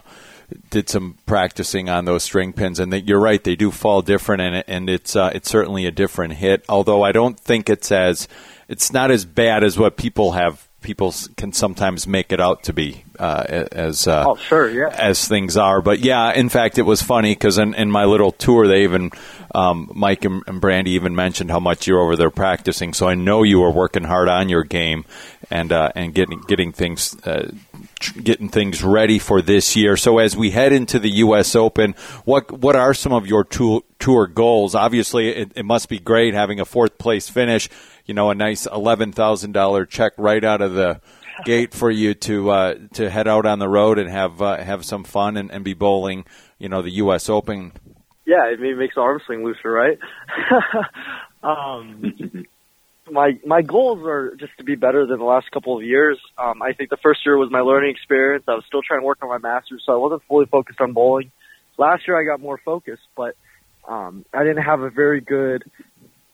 did 0.69 0.89
some 0.89 1.17
practicing 1.25 1.89
on 1.89 2.05
those 2.05 2.23
string 2.23 2.53
pins. 2.53 2.79
And 2.79 2.91
they, 2.91 2.99
you're 2.99 3.19
right, 3.19 3.43
they 3.43 3.55
do 3.55 3.71
fall 3.71 4.01
different, 4.01 4.41
and 4.41 4.63
and 4.67 4.89
it's 4.89 5.15
uh, 5.15 5.31
it's 5.33 5.49
certainly 5.49 5.85
a 5.85 5.91
different 5.91 6.33
hit. 6.33 6.63
Although 6.69 7.03
I 7.03 7.11
don't 7.11 7.39
think 7.39 7.69
it's 7.69 7.91
as 7.91 8.27
it's 8.67 8.91
not 8.91 9.11
as 9.11 9.25
bad 9.25 9.63
as 9.63 9.77
what 9.77 9.97
people 9.97 10.31
have 10.31 10.67
people 10.81 11.13
can 11.37 11.53
sometimes 11.53 12.07
make 12.07 12.31
it 12.31 12.41
out 12.41 12.63
to 12.63 12.73
be 12.73 13.03
uh, 13.19 13.67
as 13.71 14.07
uh, 14.07 14.25
oh, 14.27 14.35
sure, 14.35 14.69
yeah. 14.69 14.89
as 14.89 15.27
things 15.27 15.55
are. 15.55 15.81
But 15.81 15.99
yeah, 15.99 16.33
in 16.33 16.49
fact, 16.49 16.77
it 16.77 16.83
was 16.83 17.01
funny 17.01 17.33
because 17.33 17.57
in, 17.57 17.73
in, 17.75 17.91
my 17.91 18.05
little 18.05 18.31
tour, 18.31 18.67
they 18.67 18.83
even 18.83 19.11
um, 19.53 19.91
Mike 19.93 20.25
and, 20.25 20.43
and, 20.47 20.59
Brandy 20.59 20.91
even 20.91 21.15
mentioned 21.15 21.51
how 21.51 21.59
much 21.59 21.87
you're 21.87 21.99
over 21.99 22.15
there 22.15 22.31
practicing. 22.31 22.93
So 22.93 23.07
I 23.07 23.15
know 23.15 23.43
you 23.43 23.59
were 23.59 23.71
working 23.71 24.03
hard 24.03 24.27
on 24.27 24.49
your 24.49 24.63
game 24.63 25.05
and 25.49 25.71
uh, 25.71 25.91
and 25.95 26.13
getting 26.13 26.41
getting 26.41 26.71
things. 26.71 27.15
Uh, 27.23 27.51
getting 28.23 28.49
things 28.49 28.83
ready 28.83 29.19
for 29.19 29.43
this 29.43 29.75
year. 29.75 29.95
So 29.95 30.17
as 30.17 30.35
we 30.35 30.49
head 30.49 30.73
into 30.73 30.97
the 30.97 31.09
U.S. 31.17 31.55
Open, 31.55 31.93
what 32.25 32.51
what 32.51 32.75
are 32.75 32.95
some 32.95 33.13
of 33.13 33.27
your 33.27 33.43
tour, 33.43 33.83
tour 33.99 34.25
goals? 34.25 34.73
Obviously, 34.73 35.29
it, 35.29 35.51
it 35.55 35.65
must 35.65 35.87
be 35.87 35.99
great 35.99 36.33
having 36.33 36.59
a 36.59 36.65
fourth 36.65 36.97
place 36.97 37.29
finish 37.29 37.69
you 38.11 38.15
know, 38.15 38.29
a 38.29 38.35
nice 38.35 38.65
eleven 38.65 39.13
thousand 39.13 39.53
dollar 39.53 39.85
check 39.85 40.11
right 40.17 40.43
out 40.43 40.59
of 40.59 40.73
the 40.73 40.99
gate 41.45 41.73
for 41.73 41.89
you 41.89 42.13
to 42.13 42.49
uh, 42.49 42.75
to 42.95 43.09
head 43.09 43.25
out 43.25 43.45
on 43.45 43.59
the 43.59 43.69
road 43.69 43.97
and 43.97 44.09
have 44.09 44.41
uh, 44.41 44.57
have 44.57 44.83
some 44.83 45.05
fun 45.05 45.37
and, 45.37 45.49
and 45.49 45.63
be 45.63 45.73
bowling. 45.73 46.25
You 46.57 46.67
know, 46.67 46.81
the 46.81 46.91
U.S. 46.91 47.29
Open 47.29 47.71
yeah, 48.25 48.51
it 48.51 48.77
makes 48.77 48.95
the 48.95 49.01
arm 49.01 49.21
swing 49.25 49.45
looser, 49.45 49.71
right? 49.71 49.97
um, 51.43 52.45
my 53.09 53.39
my 53.45 53.61
goals 53.61 53.99
are 54.05 54.35
just 54.35 54.51
to 54.57 54.65
be 54.65 54.75
better 54.75 55.05
than 55.05 55.19
the 55.19 55.25
last 55.25 55.49
couple 55.51 55.77
of 55.77 55.83
years. 55.85 56.19
Um, 56.37 56.61
I 56.61 56.73
think 56.73 56.89
the 56.89 56.97
first 56.97 57.25
year 57.25 57.37
was 57.37 57.49
my 57.49 57.61
learning 57.61 57.91
experience. 57.91 58.43
I 58.45 58.55
was 58.55 58.65
still 58.67 58.81
trying 58.81 59.01
to 59.01 59.05
work 59.05 59.19
on 59.21 59.29
my 59.29 59.37
masters, 59.37 59.83
so 59.85 59.93
I 59.93 59.95
wasn't 59.95 60.23
fully 60.27 60.47
focused 60.47 60.81
on 60.81 60.91
bowling. 60.91 61.31
Last 61.77 62.07
year 62.07 62.19
I 62.19 62.25
got 62.25 62.41
more 62.41 62.57
focused, 62.57 63.07
but 63.15 63.35
um, 63.87 64.25
I 64.33 64.43
didn't 64.43 64.63
have 64.63 64.81
a 64.81 64.89
very 64.89 65.21
good 65.21 65.63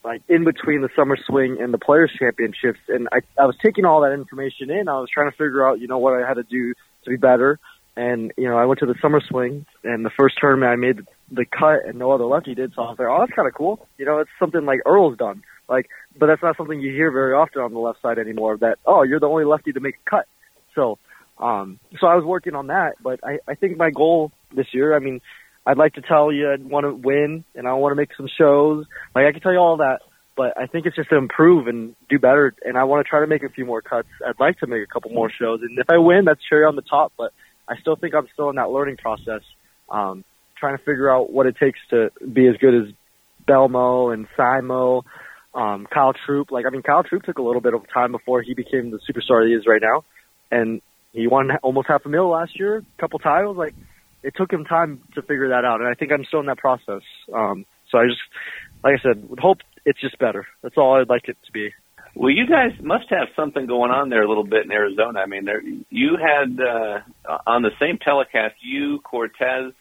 like 0.03 0.21
in 0.27 0.43
between 0.43 0.81
the 0.81 0.89
summer 0.95 1.17
swing 1.27 1.57
and 1.59 1.73
the 1.73 1.77
players 1.77 2.11
championships 2.17 2.79
and 2.87 3.07
I, 3.11 3.19
I 3.41 3.45
was 3.45 3.55
taking 3.63 3.85
all 3.85 4.01
that 4.01 4.13
information 4.13 4.69
in. 4.69 4.87
I 4.87 4.99
was 4.99 5.09
trying 5.13 5.29
to 5.29 5.37
figure 5.37 5.67
out 5.67 5.79
you 5.79 5.87
know 5.87 5.97
what 5.97 6.13
i 6.13 6.27
had 6.27 6.35
to 6.35 6.43
do 6.43 6.73
to 7.03 7.09
be 7.09 7.17
better. 7.17 7.59
And 7.95 8.31
you 8.37 8.47
know 8.47 8.57
i 8.57 8.65
went 8.65 8.79
to 8.79 8.85
the 8.85 8.95
summer 9.01 9.21
swing 9.27 9.65
and 9.83 10.05
the 10.05 10.11
first 10.17 10.35
tournament 10.39 10.71
i 10.71 10.75
made 10.75 11.05
the 11.31 11.45
cut 11.45 11.85
and 11.85 11.99
no 11.99 12.11
other 12.11 12.25
lefty 12.25 12.55
did. 12.55 12.73
So 12.75 12.83
i 12.83 12.89
was 12.89 12.99
like 12.99 13.07
oh 13.07 13.19
that's 13.19 13.33
kind 13.33 13.47
of 13.47 13.53
cool. 13.53 13.87
You 13.97 14.05
know 14.05 14.19
it's 14.19 14.31
something 14.39 14.65
like 14.65 14.79
earl's 14.85 15.17
done. 15.17 15.43
Like 15.67 15.89
but 16.17 16.27
that's 16.27 16.41
not 16.41 16.57
something 16.57 16.79
you 16.79 16.91
hear 16.91 17.11
very 17.11 17.33
often 17.33 17.61
on 17.61 17.73
the 17.73 17.79
left 17.79 18.01
side 18.01 18.19
anymore 18.19 18.57
that 18.57 18.77
oh 18.85 19.03
you're 19.03 19.19
the 19.19 19.27
only 19.27 19.45
lefty 19.45 19.73
to 19.73 19.79
make 19.79 19.95
a 20.05 20.09
cut. 20.09 20.27
So 20.75 20.99
um 21.39 21.79
so 21.99 22.07
i 22.07 22.15
was 22.15 22.25
working 22.25 22.55
on 22.55 22.67
that 22.67 22.93
but 23.01 23.19
i 23.23 23.37
i 23.47 23.53
think 23.53 23.77
my 23.77 23.91
goal 23.91 24.31
this 24.55 24.67
year 24.73 24.95
i 24.95 24.99
mean 24.99 25.21
I'd 25.67 25.77
like 25.77 25.95
to 25.95 26.01
tell 26.01 26.31
you 26.31 26.49
I'd 26.49 26.63
want 26.63 26.85
to 26.85 26.93
win 26.93 27.43
and 27.53 27.67
I 27.67 27.73
want 27.73 27.91
to 27.91 27.97
make 27.97 28.11
some 28.15 28.29
shows. 28.37 28.85
Like 29.13 29.25
I 29.25 29.33
can 29.33 29.41
tell 29.41 29.51
you 29.51 29.59
all 29.59 29.77
that, 29.77 29.99
but 30.37 30.57
I 30.57 30.65
think 30.67 30.85
it's 30.85 30.95
just 30.95 31.09
to 31.09 31.17
improve 31.17 31.67
and 31.67 31.93
do 32.09 32.17
better. 32.19 32.55
And 32.63 32.77
I 32.77 32.85
want 32.85 33.05
to 33.05 33.09
try 33.09 33.19
to 33.19 33.27
make 33.27 33.43
a 33.43 33.49
few 33.49 33.65
more 33.65 33.81
cuts. 33.81 34.07
I'd 34.25 34.39
like 34.39 34.59
to 34.59 34.67
make 34.67 34.81
a 34.81 34.87
couple 34.87 35.11
more 35.11 35.29
shows. 35.29 35.59
And 35.63 35.77
if 35.77 35.89
I 35.89 35.97
win, 35.97 36.23
that's 36.23 36.39
cherry 36.47 36.63
on 36.63 36.77
the 36.77 36.83
top. 36.83 37.11
But 37.17 37.33
I 37.67 37.75
still 37.81 37.97
think 37.97 38.15
I'm 38.15 38.29
still 38.31 38.49
in 38.49 38.55
that 38.55 38.69
learning 38.69 38.95
process, 38.95 39.41
um, 39.89 40.23
trying 40.57 40.77
to 40.77 40.83
figure 40.85 41.13
out 41.13 41.33
what 41.33 41.47
it 41.47 41.57
takes 41.57 41.79
to 41.89 42.11
be 42.25 42.47
as 42.47 42.55
good 42.61 42.73
as 42.73 42.93
Belmo 43.45 44.13
and 44.13 44.25
Simo, 44.37 45.03
um, 45.53 45.85
Kyle 45.93 46.13
Troup. 46.25 46.49
Like 46.49 46.65
I 46.65 46.69
mean, 46.69 46.81
Kyle 46.81 47.03
Troup 47.03 47.23
took 47.23 47.39
a 47.39 47.43
little 47.43 47.61
bit 47.61 47.73
of 47.73 47.81
time 47.93 48.13
before 48.13 48.41
he 48.41 48.53
became 48.53 48.89
the 48.89 48.99
superstar 48.99 49.45
he 49.45 49.53
is 49.53 49.65
right 49.67 49.81
now, 49.81 50.05
and 50.49 50.81
he 51.11 51.27
won 51.27 51.51
almost 51.61 51.89
half 51.89 52.05
a 52.05 52.09
mil 52.09 52.29
last 52.29 52.57
year, 52.57 52.77
a 52.77 53.01
couple 53.01 53.19
titles. 53.19 53.57
Like 53.57 53.75
it 54.23 54.33
took 54.35 54.51
him 54.51 54.65
time 54.65 55.01
to 55.15 55.21
figure 55.21 55.49
that 55.49 55.65
out, 55.65 55.79
and 55.79 55.89
I 55.89 55.93
think 55.93 56.11
I'm 56.11 56.25
still 56.25 56.39
in 56.39 56.47
that 56.47 56.57
process. 56.57 57.01
Um, 57.33 57.65
so 57.91 57.97
I 57.99 58.05
just, 58.07 58.19
like 58.83 58.99
I 58.99 59.03
said, 59.03 59.29
would 59.29 59.39
hope 59.39 59.59
it's 59.85 59.99
just 60.01 60.19
better. 60.19 60.45
That's 60.61 60.77
all 60.77 60.99
I'd 60.99 61.09
like 61.09 61.27
it 61.29 61.37
to 61.45 61.51
be. 61.51 61.71
Well, 62.15 62.31
you 62.31 62.47
guys 62.47 62.71
must 62.81 63.05
have 63.11 63.27
something 63.35 63.67
going 63.67 63.91
on 63.91 64.09
there 64.09 64.23
a 64.23 64.27
little 64.27 64.43
bit 64.43 64.65
in 64.65 64.71
Arizona. 64.71 65.19
I 65.19 65.27
mean, 65.27 65.45
there 65.45 65.61
you 65.61 66.17
had 66.17 66.59
uh, 66.59 67.37
on 67.45 67.61
the 67.61 67.69
same 67.79 67.99
telecast, 67.99 68.55
you, 68.61 68.99
Cortez, 69.03 69.73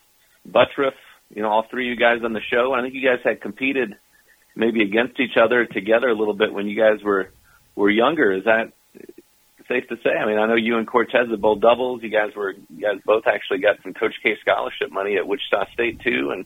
Butturff, 0.46 0.92
you 1.34 1.42
know, 1.42 1.48
all 1.48 1.64
three 1.70 1.90
of 1.90 1.98
you 1.98 2.00
guys 2.00 2.22
on 2.22 2.34
the 2.34 2.42
show. 2.52 2.74
I 2.74 2.82
think 2.82 2.94
you 2.94 3.02
guys 3.02 3.20
had 3.24 3.40
competed 3.40 3.96
maybe 4.54 4.82
against 4.82 5.18
each 5.18 5.36
other 5.42 5.64
together 5.64 6.08
a 6.08 6.14
little 6.14 6.34
bit 6.34 6.52
when 6.52 6.66
you 6.66 6.76
guys 6.76 7.02
were 7.02 7.30
were 7.74 7.90
younger. 7.90 8.32
Is 8.32 8.44
that 8.44 8.72
safe 9.68 9.88
to 9.88 9.96
say. 9.96 10.10
I 10.10 10.26
mean, 10.26 10.38
I 10.38 10.46
know 10.46 10.56
you 10.56 10.78
and 10.78 10.86
Cortez 10.86 11.28
have 11.30 11.40
both 11.40 11.60
doubles. 11.60 12.02
You 12.02 12.10
guys 12.10 12.34
were, 12.36 12.52
you 12.52 12.80
guys 12.80 13.00
both 13.04 13.24
actually 13.26 13.58
got 13.58 13.76
some 13.82 13.94
Coach 13.94 14.14
K 14.22 14.36
scholarship 14.40 14.90
money 14.90 15.16
at 15.16 15.26
Wichita 15.26 15.72
State 15.72 16.00
too, 16.00 16.30
and 16.32 16.44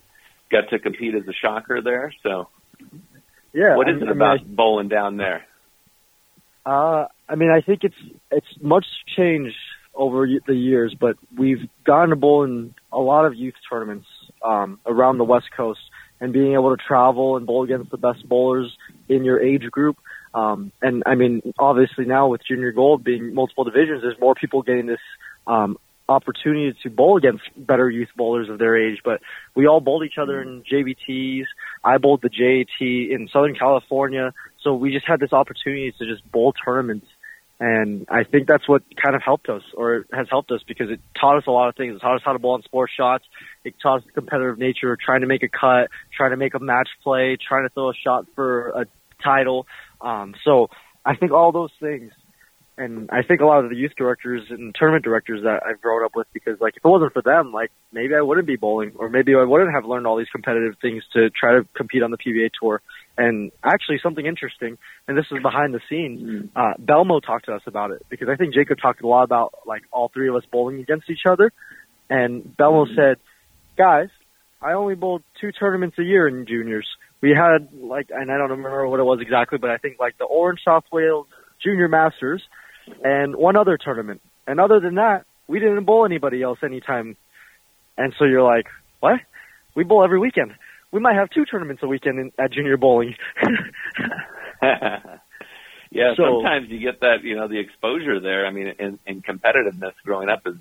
got 0.50 0.68
to 0.70 0.78
compete 0.78 1.14
as 1.14 1.26
a 1.28 1.32
shocker 1.32 1.80
there. 1.82 2.12
So, 2.22 2.48
yeah, 3.52 3.76
what 3.76 3.88
is 3.88 3.96
I, 4.00 4.04
it 4.04 4.10
about 4.10 4.40
I 4.40 4.44
mean, 4.44 4.54
bowling 4.54 4.88
down 4.88 5.16
there? 5.16 5.46
Uh, 6.64 7.06
I 7.28 7.36
mean, 7.36 7.50
I 7.50 7.60
think 7.60 7.84
it's 7.84 7.94
it's 8.30 8.46
much 8.60 8.86
changed 9.16 9.56
over 9.94 10.26
the 10.46 10.54
years, 10.54 10.94
but 10.98 11.16
we've 11.36 11.68
gone 11.84 12.10
to 12.10 12.16
bowl 12.16 12.44
in 12.44 12.74
a 12.92 12.98
lot 12.98 13.26
of 13.26 13.34
youth 13.34 13.54
tournaments 13.68 14.06
um, 14.44 14.78
around 14.86 15.18
the 15.18 15.24
West 15.24 15.46
Coast, 15.56 15.80
and 16.20 16.32
being 16.32 16.54
able 16.54 16.76
to 16.76 16.82
travel 16.82 17.36
and 17.36 17.46
bowl 17.46 17.64
against 17.64 17.90
the 17.90 17.96
best 17.96 18.28
bowlers 18.28 18.70
in 19.10 19.24
your 19.24 19.42
age 19.42 19.70
group 19.70 19.98
um, 20.32 20.72
and 20.80 21.02
I 21.06 21.14
mean, 21.14 21.42
obviously 21.58 22.04
now 22.04 22.28
with 22.28 22.42
junior 22.46 22.72
gold 22.72 23.02
being 23.02 23.34
multiple 23.34 23.64
divisions, 23.64 24.02
there's 24.02 24.18
more 24.20 24.34
people 24.34 24.62
getting 24.62 24.86
this 24.86 25.00
um, 25.46 25.76
opportunity 26.08 26.76
to 26.82 26.90
bowl 26.90 27.16
against 27.16 27.42
better 27.56 27.90
youth 27.90 28.08
bowlers 28.16 28.48
of 28.48 28.58
their 28.58 28.76
age. 28.76 29.00
But 29.04 29.20
we 29.54 29.66
all 29.66 29.80
bowled 29.80 30.04
each 30.04 30.18
other 30.18 30.40
in 30.40 30.62
JBTs. 30.62 31.46
I 31.82 31.98
bowled 31.98 32.22
the 32.22 32.28
JAT 32.28 32.80
in 32.80 33.28
Southern 33.32 33.54
California, 33.54 34.32
so 34.62 34.74
we 34.74 34.92
just 34.92 35.06
had 35.06 35.20
this 35.20 35.32
opportunity 35.32 35.92
to 35.98 36.06
just 36.06 36.30
bowl 36.30 36.52
tournaments. 36.52 37.06
And 37.62 38.06
I 38.08 38.24
think 38.24 38.48
that's 38.48 38.66
what 38.66 38.82
kind 38.96 39.14
of 39.14 39.22
helped 39.22 39.50
us, 39.50 39.62
or 39.74 40.06
has 40.14 40.28
helped 40.30 40.50
us, 40.50 40.62
because 40.66 40.88
it 40.88 40.98
taught 41.20 41.36
us 41.36 41.44
a 41.46 41.50
lot 41.50 41.68
of 41.68 41.76
things. 41.76 41.94
It 41.94 41.98
taught 41.98 42.16
us 42.16 42.22
how 42.24 42.32
to 42.32 42.38
bowl 42.38 42.52
on 42.52 42.62
sport 42.62 42.88
shots. 42.96 43.24
It 43.64 43.74
taught 43.82 43.98
us 43.98 44.04
the 44.06 44.12
competitive 44.12 44.58
nature 44.58 44.96
trying 44.96 45.20
to 45.20 45.26
make 45.26 45.42
a 45.42 45.48
cut, 45.48 45.90
trying 46.16 46.30
to 46.30 46.38
make 46.38 46.54
a 46.54 46.58
match 46.58 46.88
play, 47.02 47.36
trying 47.36 47.64
to 47.64 47.68
throw 47.68 47.90
a 47.90 47.94
shot 47.94 48.24
for 48.34 48.70
a 48.70 48.86
title. 49.22 49.66
Um, 50.00 50.34
so 50.44 50.68
I 51.04 51.16
think 51.16 51.32
all 51.32 51.52
those 51.52 51.72
things, 51.80 52.12
and 52.76 53.10
I 53.12 53.22
think 53.22 53.40
a 53.40 53.44
lot 53.44 53.62
of 53.62 53.70
the 53.70 53.76
youth 53.76 53.92
directors 53.96 54.42
and 54.48 54.74
tournament 54.74 55.04
directors 55.04 55.42
that 55.42 55.62
I've 55.66 55.80
grown 55.80 56.04
up 56.04 56.12
with, 56.14 56.26
because 56.32 56.60
like 56.60 56.76
if 56.76 56.84
it 56.84 56.88
wasn't 56.88 57.12
for 57.12 57.22
them, 57.22 57.52
like 57.52 57.70
maybe 57.92 58.14
I 58.14 58.22
wouldn't 58.22 58.46
be 58.46 58.56
bowling, 58.56 58.92
or 58.96 59.10
maybe 59.10 59.34
I 59.34 59.44
wouldn't 59.44 59.74
have 59.74 59.84
learned 59.84 60.06
all 60.06 60.16
these 60.16 60.30
competitive 60.32 60.76
things 60.80 61.02
to 61.12 61.28
try 61.30 61.56
to 61.56 61.66
compete 61.74 62.02
on 62.02 62.10
the 62.10 62.16
PBA 62.16 62.50
tour. 62.58 62.80
And 63.18 63.52
actually, 63.62 64.00
something 64.02 64.24
interesting, 64.24 64.78
and 65.06 65.18
this 65.18 65.26
is 65.30 65.42
behind 65.42 65.74
the 65.74 65.80
scenes. 65.90 66.22
Mm. 66.22 66.48
Uh, 66.56 66.74
Belmo 66.80 67.20
talked 67.22 67.46
to 67.46 67.52
us 67.52 67.62
about 67.66 67.90
it 67.90 68.06
because 68.08 68.28
I 68.30 68.36
think 68.36 68.54
Jakob 68.54 68.78
talked 68.80 69.02
a 69.02 69.06
lot 69.06 69.24
about 69.24 69.52
like 69.66 69.82
all 69.92 70.08
three 70.08 70.28
of 70.28 70.36
us 70.36 70.44
bowling 70.50 70.80
against 70.80 71.10
each 71.10 71.26
other, 71.28 71.52
and 72.08 72.42
Belmo 72.42 72.86
mm. 72.86 72.96
said, 72.96 73.16
"Guys, 73.76 74.08
I 74.62 74.72
only 74.72 74.94
bowled 74.94 75.22
two 75.38 75.52
tournaments 75.52 75.98
a 75.98 76.02
year 76.02 76.28
in 76.28 76.46
juniors." 76.46 76.86
We 77.20 77.30
had 77.30 77.68
like, 77.72 78.08
and 78.10 78.30
I 78.30 78.38
don't 78.38 78.50
remember 78.50 78.86
what 78.88 79.00
it 79.00 79.04
was 79.04 79.20
exactly, 79.20 79.58
but 79.58 79.70
I 79.70 79.76
think 79.76 79.98
like 79.98 80.18
the 80.18 80.24
Orange 80.24 80.60
South 80.64 80.84
Wales 80.92 81.26
Junior 81.62 81.88
Masters 81.88 82.42
and 83.02 83.36
one 83.36 83.56
other 83.56 83.76
tournament. 83.76 84.20
And 84.46 84.58
other 84.58 84.80
than 84.80 84.96
that, 84.96 85.24
we 85.46 85.60
didn't 85.60 85.84
bowl 85.84 86.04
anybody 86.04 86.42
else 86.42 86.58
anytime. 86.62 87.16
And 87.96 88.14
so 88.18 88.24
you're 88.24 88.42
like, 88.42 88.66
what? 89.00 89.20
We 89.74 89.84
bowl 89.84 90.04
every 90.04 90.18
weekend. 90.18 90.52
We 90.92 91.00
might 91.00 91.16
have 91.16 91.30
two 91.30 91.44
tournaments 91.44 91.82
a 91.82 91.88
weekend 91.88 92.18
in, 92.18 92.32
at 92.38 92.52
junior 92.52 92.76
bowling. 92.76 93.14
yeah, 94.62 96.14
so, 96.16 96.40
sometimes 96.42 96.68
you 96.68 96.80
get 96.80 97.00
that, 97.00 97.22
you 97.22 97.36
know, 97.36 97.46
the 97.48 97.60
exposure 97.60 98.18
there. 98.20 98.46
I 98.46 98.50
mean, 98.50 98.74
in, 98.78 98.98
in 99.06 99.22
competitiveness 99.22 99.92
growing 100.04 100.28
up 100.28 100.46
is 100.46 100.56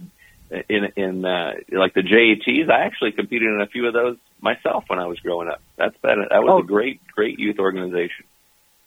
in 0.67 0.91
in 0.95 1.25
uh, 1.25 1.53
like 1.71 1.93
the 1.93 2.01
JATs. 2.01 2.69
I 2.69 2.85
actually 2.85 3.11
competed 3.11 3.47
in 3.47 3.61
a 3.61 3.67
few 3.67 3.87
of 3.87 3.93
those 3.93 4.17
myself 4.41 4.85
when 4.87 4.99
I 4.99 5.07
was 5.07 5.19
growing 5.19 5.47
up. 5.47 5.61
That's 5.77 5.97
been 6.01 6.25
that 6.29 6.41
was 6.41 6.51
oh. 6.51 6.59
a 6.59 6.63
great 6.63 7.05
great 7.07 7.39
youth 7.39 7.59
organization. 7.59 8.25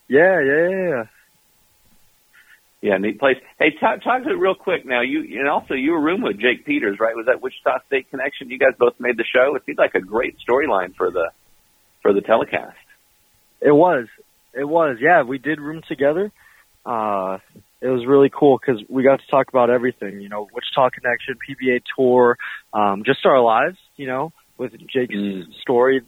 Yeah, 0.07 0.39
yeah, 0.41 0.69
yeah. 0.69 1.03
Yeah, 2.81 2.97
neat 2.97 3.17
place. 3.17 3.37
Hey, 3.57 3.71
talk 3.79 4.03
talk 4.03 4.23
to 4.23 4.29
it 4.29 4.33
real 4.33 4.55
quick 4.55 4.85
now. 4.85 5.01
You 5.01 5.39
and 5.39 5.47
also 5.47 5.73
you 5.73 5.91
were 5.91 6.01
room 6.01 6.21
with 6.21 6.39
Jake 6.39 6.65
Peters, 6.65 6.97
right? 6.99 7.15
Was 7.15 7.27
that 7.27 7.41
Wichita 7.41 7.85
State 7.87 8.09
connection? 8.09 8.49
You 8.49 8.59
guys 8.59 8.73
both 8.77 8.99
made 8.99 9.15
the 9.15 9.23
show. 9.23 9.55
It 9.55 9.63
seemed 9.65 9.77
like 9.77 9.95
a 9.95 10.01
great 10.01 10.35
storyline 10.47 10.93
for 10.95 11.09
the 11.09 11.31
for 12.01 12.13
the 12.13 12.21
telecast. 12.21 12.75
It 13.61 13.71
was. 13.71 14.07
It 14.53 14.65
was. 14.65 14.97
Yeah, 14.99 15.23
we 15.23 15.37
did 15.37 15.61
room 15.61 15.81
together. 15.87 16.31
Uh, 16.85 17.37
it 17.83 17.87
was 17.87 18.05
really 18.05 18.29
cool 18.29 18.57
because 18.57 18.81
we 18.89 19.03
got 19.03 19.19
to 19.19 19.27
talk 19.27 19.49
about 19.49 19.69
everything, 19.69 20.21
you 20.21 20.29
know, 20.29 20.47
Wichita 20.53 20.89
Connection, 20.89 21.35
PBA 21.35 21.81
Tour, 21.95 22.37
um, 22.73 23.03
just 23.05 23.25
our 23.25 23.41
lives, 23.41 23.77
you 23.97 24.07
know, 24.07 24.31
with 24.57 24.71
Jake's 24.87 25.15
mm. 25.15 25.53
story. 25.61 26.01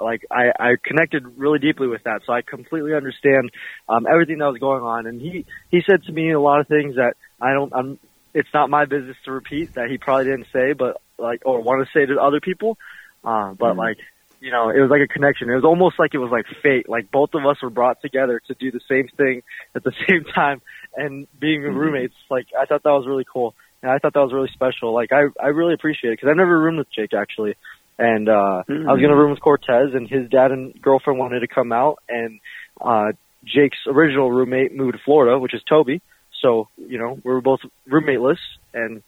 Like 0.00 0.24
I, 0.30 0.52
I 0.58 0.76
connected 0.82 1.38
really 1.38 1.58
deeply 1.58 1.86
with 1.86 2.02
that, 2.04 2.22
so 2.26 2.32
I 2.32 2.42
completely 2.42 2.94
understand 2.94 3.50
um, 3.88 4.06
everything 4.10 4.38
that 4.38 4.46
was 4.46 4.58
going 4.58 4.82
on. 4.82 5.06
And 5.06 5.20
he 5.20 5.44
he 5.70 5.82
said 5.88 6.02
to 6.04 6.12
me 6.12 6.32
a 6.32 6.40
lot 6.40 6.60
of 6.60 6.68
things 6.68 6.96
that 6.96 7.14
I 7.40 7.52
don't. 7.52 7.72
I'm. 7.74 7.98
It's 8.34 8.48
not 8.54 8.70
my 8.70 8.86
business 8.86 9.16
to 9.26 9.32
repeat 9.32 9.74
that 9.74 9.90
he 9.90 9.98
probably 9.98 10.24
didn't 10.24 10.46
say, 10.52 10.72
but 10.72 11.00
like 11.18 11.42
or 11.44 11.60
want 11.60 11.86
to 11.86 11.98
say 11.98 12.06
to 12.06 12.20
other 12.20 12.40
people. 12.40 12.78
Uh, 13.24 13.52
but 13.52 13.74
mm. 13.74 13.78
like 13.78 13.98
you 14.42 14.50
know, 14.50 14.70
it 14.70 14.80
was 14.80 14.90
like 14.90 15.00
a 15.00 15.06
connection. 15.06 15.48
It 15.48 15.54
was 15.54 15.64
almost 15.64 16.00
like 16.00 16.14
it 16.14 16.18
was 16.18 16.32
like 16.32 16.46
fate. 16.62 16.88
Like 16.88 17.12
both 17.12 17.30
of 17.34 17.46
us 17.46 17.62
were 17.62 17.70
brought 17.70 18.02
together 18.02 18.42
to 18.48 18.54
do 18.54 18.72
the 18.72 18.80
same 18.88 19.06
thing 19.16 19.42
at 19.74 19.84
the 19.84 19.92
same 20.08 20.24
time 20.24 20.60
and 20.96 21.28
being 21.38 21.62
mm-hmm. 21.62 21.76
roommates. 21.76 22.16
Like 22.28 22.48
I 22.58 22.66
thought 22.66 22.82
that 22.82 22.90
was 22.90 23.06
really 23.06 23.24
cool. 23.24 23.54
And 23.82 23.90
I 23.90 23.98
thought 23.98 24.14
that 24.14 24.20
was 24.20 24.32
really 24.32 24.50
special. 24.52 24.92
Like 24.92 25.12
I, 25.12 25.26
I 25.40 25.48
really 25.48 25.74
appreciate 25.74 26.10
it 26.10 26.18
because 26.18 26.28
I've 26.28 26.36
never 26.36 26.58
roomed 26.58 26.78
with 26.78 26.92
Jake 26.92 27.14
actually. 27.14 27.54
And, 27.98 28.28
uh, 28.28 28.62
mm-hmm. 28.68 28.88
I 28.88 28.92
was 28.92 29.00
going 29.00 29.10
to 29.10 29.16
room 29.16 29.30
with 29.30 29.40
Cortez 29.40 29.94
and 29.94 30.08
his 30.08 30.28
dad 30.28 30.50
and 30.50 30.80
girlfriend 30.80 31.18
wanted 31.18 31.40
to 31.40 31.48
come 31.48 31.72
out 31.72 32.02
and, 32.08 32.40
uh, 32.80 33.12
Jake's 33.44 33.78
original 33.86 34.30
roommate 34.30 34.74
moved 34.74 34.94
to 34.94 35.00
Florida, 35.04 35.38
which 35.38 35.52
is 35.52 35.62
Toby. 35.68 36.00
So, 36.40 36.68
you 36.76 36.98
know, 36.98 37.20
we 37.22 37.32
were 37.32 37.40
both 37.40 37.60
roommateless 37.88 38.38
and, 38.72 39.02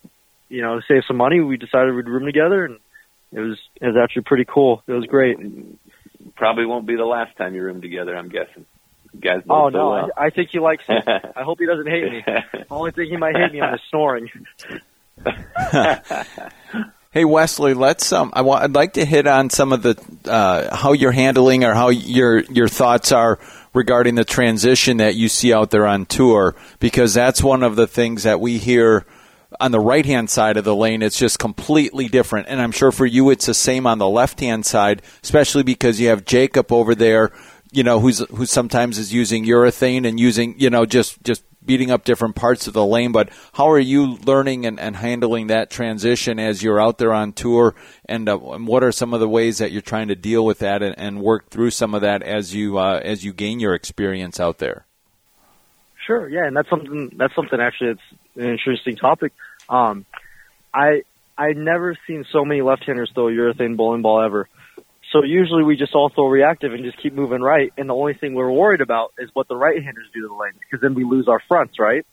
you 0.49 0.61
know, 0.61 0.77
to 0.77 0.83
save 0.89 1.03
some 1.07 1.17
money, 1.17 1.41
we 1.41 1.57
decided 1.57 1.95
we'd 1.95 2.09
room 2.09 2.27
together 2.27 2.65
and 2.65 2.79
it 3.33 3.41
was, 3.41 3.59
it 3.81 3.87
was 3.87 3.97
actually 4.03 4.23
pretty 4.23 4.45
cool. 4.45 4.83
It 4.87 4.93
was 4.93 5.07
great. 5.07 5.39
Probably 6.37 6.67
won't 6.67 6.87
be 6.87 6.97
the 6.97 7.05
last 7.05 7.37
time 7.37 7.55
you 7.55 7.63
room 7.63 7.81
together, 7.81 8.17
I'm 8.17 8.29
guessing 8.29 8.67
guys. 9.21 9.43
Oh 9.49 9.69
no, 9.69 9.91
well. 9.91 10.11
I, 10.17 10.27
I 10.27 10.31
think 10.31 10.51
he 10.51 10.59
likes 10.59 10.85
it. 10.89 11.05
I 11.37 11.43
hope 11.43 11.59
he 11.59 11.67
doesn't 11.67 11.89
hate 11.89 12.11
me. 12.11 12.23
The 12.27 12.65
only 12.71 12.93
thing 12.93 13.09
he 13.09 13.17
might 13.17 13.37
hate 13.37 13.53
me 13.53 13.61
on 13.61 13.75
is 13.75 13.81
snoring. 13.91 14.31
Hey 17.15 17.25
Wesley, 17.25 17.75
let's 17.75 18.13
um, 18.13 18.33
I'd 18.35 18.75
like 18.75 18.95
to 18.95 19.05
hit 19.05 19.29
on 19.29 19.49
some 19.49 19.73
of 19.73 19.83
the 19.83 19.97
uh, 20.29 20.75
how 20.75 20.91
you're 20.91 21.13
handling 21.13 21.63
or 21.63 21.73
how 21.73 21.91
your 21.91 22.41
your 22.41 22.67
thoughts 22.67 23.13
are 23.13 23.39
regarding 23.73 24.17
the 24.17 24.25
transition 24.25 24.97
that 24.97 25.15
you 25.15 25.29
see 25.29 25.55
out 25.55 25.71
there 25.71 25.87
on 25.87 26.07
tour 26.07 26.57
because 26.81 27.15
that's 27.15 27.41
one 27.41 27.63
of 27.63 27.77
the 27.77 27.87
things 27.87 28.25
that 28.25 28.41
we 28.41 28.59
hear 28.59 29.07
on 29.61 29.71
the 29.71 29.79
right 29.79 30.05
hand 30.05 30.29
side 30.29 30.57
of 30.57 30.65
the 30.65 30.75
lane, 30.75 31.03
it's 31.03 31.17
just 31.17 31.39
completely 31.39 32.09
different. 32.09 32.49
And 32.49 32.61
I'm 32.61 32.73
sure 32.73 32.91
for 32.91 33.07
you, 33.07 33.31
it's 33.31 33.47
the 33.47 33.55
same 33.55 33.87
on 33.87 33.99
the 33.99 34.09
left 34.09 34.41
hand 34.41 34.67
side, 34.67 35.01
especially 35.23 35.63
because 35.63 36.01
you 36.01 36.09
have 36.09 36.25
Jakob 36.25 36.73
over 36.73 36.97
there, 36.97 37.31
you 37.71 37.85
know, 37.85 38.01
who's 38.01 38.19
who 38.31 38.45
sometimes 38.45 38.99
is 38.99 39.15
using 39.15 39.45
urethane 39.45 40.05
and 40.05 40.19
using, 40.19 40.57
you 40.59 40.69
know, 40.69 40.85
just 40.85 41.23
just 41.23 41.45
beating 41.65 41.91
up 41.91 42.05
different 42.05 42.35
parts 42.35 42.67
of 42.67 42.75
the 42.75 42.85
lane. 42.85 43.13
But 43.13 43.31
how 43.55 43.71
are 43.71 43.79
you 43.79 44.17
learning 44.25 44.67
and, 44.67 44.79
and 44.79 44.97
handling 44.97 45.49
that 45.49 45.71
transition 45.71 46.39
as 46.39 46.63
you're 46.63 46.81
out 46.81 46.99
there 46.99 47.13
on 47.13 47.33
tour? 47.33 47.75
And, 48.07 48.29
uh, 48.29 48.39
and, 48.53 48.67
what 48.67 48.85
are 48.85 48.93
some 48.93 49.15
of 49.15 49.21
the 49.21 49.29
ways 49.29 49.59
that 49.59 49.73
you're 49.73 49.83
trying 49.83 50.09
to 50.09 50.15
deal 50.15 50.45
with 50.45 50.59
that 50.61 50.83
and, 50.83 50.95
and 50.99 51.21
work 51.21 51.49
through 51.49 51.71
some 51.71 51.95
of 51.95 52.03
that 52.03 52.23
as 52.23 52.55
you 52.55 52.79
uh, 52.79 53.01
as 53.03 53.25
you 53.25 53.33
gain 53.33 53.61
your 53.61 53.75
experience 53.75 54.39
out 54.41 54.59
there? 54.59 54.87
Sure, 56.07 56.29
yeah, 56.29 56.47
and 56.47 56.57
that's 56.57 56.69
something 56.69 57.13
that's 57.17 57.35
something 57.35 57.61
actually 57.61 57.91
it's 57.91 58.03
an 58.37 58.51
interesting 58.51 58.97
topic. 58.97 59.33
Um, 59.69 60.05
I 60.73 61.03
I 61.37 61.53
never 61.53 61.97
seen 62.07 62.25
so 62.31 62.45
many 62.45 62.63
left-handers 62.63 63.11
throw 63.15 63.27
urethane 63.27 63.77
bowling 63.77 64.03
ball 64.03 64.23
ever. 64.23 64.49
So 65.15 65.23
usually 65.23 65.63
we 65.63 65.77
just 65.77 65.95
all 65.95 66.09
throw 66.09 66.27
reactive 66.27 66.73
and 66.73 66.83
just 66.83 67.01
keep 67.01 67.15
moving 67.15 67.41
right. 67.41 67.73
And 67.79 67.89
the 67.89 67.95
only 67.95 68.15
thing 68.15 68.35
we're 68.35 68.51
worried 68.51 68.81
about 68.81 69.15
is 69.17 69.31
what 69.33 69.47
the 69.47 69.55
right-handers 69.55 70.07
do 70.13 70.23
to 70.23 70.27
the 70.27 70.35
lane 70.35 70.55
because 70.59 70.81
then 70.83 70.95
we 70.95 71.05
lose 71.05 71.29
our 71.29 71.41
fronts, 71.47 71.79
right? 71.79 72.05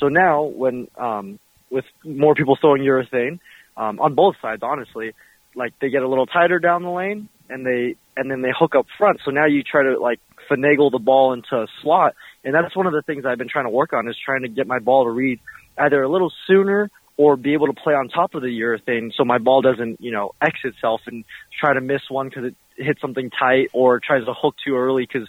So 0.00 0.08
now 0.08 0.42
when, 0.42 0.88
um, 0.98 1.38
with 1.70 1.84
more 2.04 2.34
people 2.34 2.58
throwing 2.60 2.82
urethane, 2.82 3.38
um, 3.76 4.00
on 4.00 4.16
both 4.16 4.34
sides, 4.42 4.64
honestly, 4.64 5.12
like 5.54 5.74
they 5.80 5.90
get 5.90 6.02
a 6.02 6.08
little 6.08 6.26
tighter 6.26 6.58
down 6.58 6.82
the 6.82 6.90
lane 6.90 7.28
and 7.48 7.64
they, 7.64 7.94
and 8.16 8.28
then 8.28 8.42
they 8.42 8.50
hook 8.50 8.74
up 8.74 8.86
front. 8.98 9.20
So 9.24 9.30
now 9.30 9.46
you 9.46 9.62
try 9.62 9.84
to 9.84 10.00
like 10.00 10.18
finagle 10.50 10.90
the 10.90 10.98
ball 10.98 11.34
into 11.34 11.54
a 11.54 11.68
slot. 11.82 12.16
And 12.42 12.52
that's 12.52 12.74
one 12.74 12.88
of 12.88 12.92
the 12.94 13.02
things 13.02 13.24
I've 13.24 13.38
been 13.38 13.48
trying 13.48 13.66
to 13.66 13.70
work 13.70 13.92
on 13.92 14.08
is 14.08 14.16
trying 14.18 14.42
to 14.42 14.48
get 14.48 14.66
my 14.66 14.80
ball 14.80 15.04
to 15.04 15.10
read 15.10 15.38
either 15.78 16.02
a 16.02 16.08
little 16.08 16.32
sooner 16.48 16.90
or 17.16 17.36
be 17.36 17.52
able 17.52 17.66
to 17.66 17.72
play 17.72 17.94
on 17.94 18.08
top 18.08 18.34
of 18.34 18.42
the 18.42 18.48
urethane 18.48 19.12
so 19.14 19.24
my 19.24 19.38
ball 19.38 19.62
doesn't, 19.62 20.00
you 20.00 20.10
know, 20.10 20.32
X 20.42 20.58
itself 20.64 21.02
and 21.06 21.24
try 21.58 21.72
to 21.72 21.80
miss 21.80 22.02
one 22.08 22.28
because 22.28 22.46
it 22.46 22.56
hits 22.76 23.00
something 23.00 23.30
tight 23.30 23.68
or 23.72 24.00
tries 24.00 24.24
to 24.24 24.34
hook 24.34 24.56
too 24.64 24.76
early 24.76 25.06
because 25.06 25.28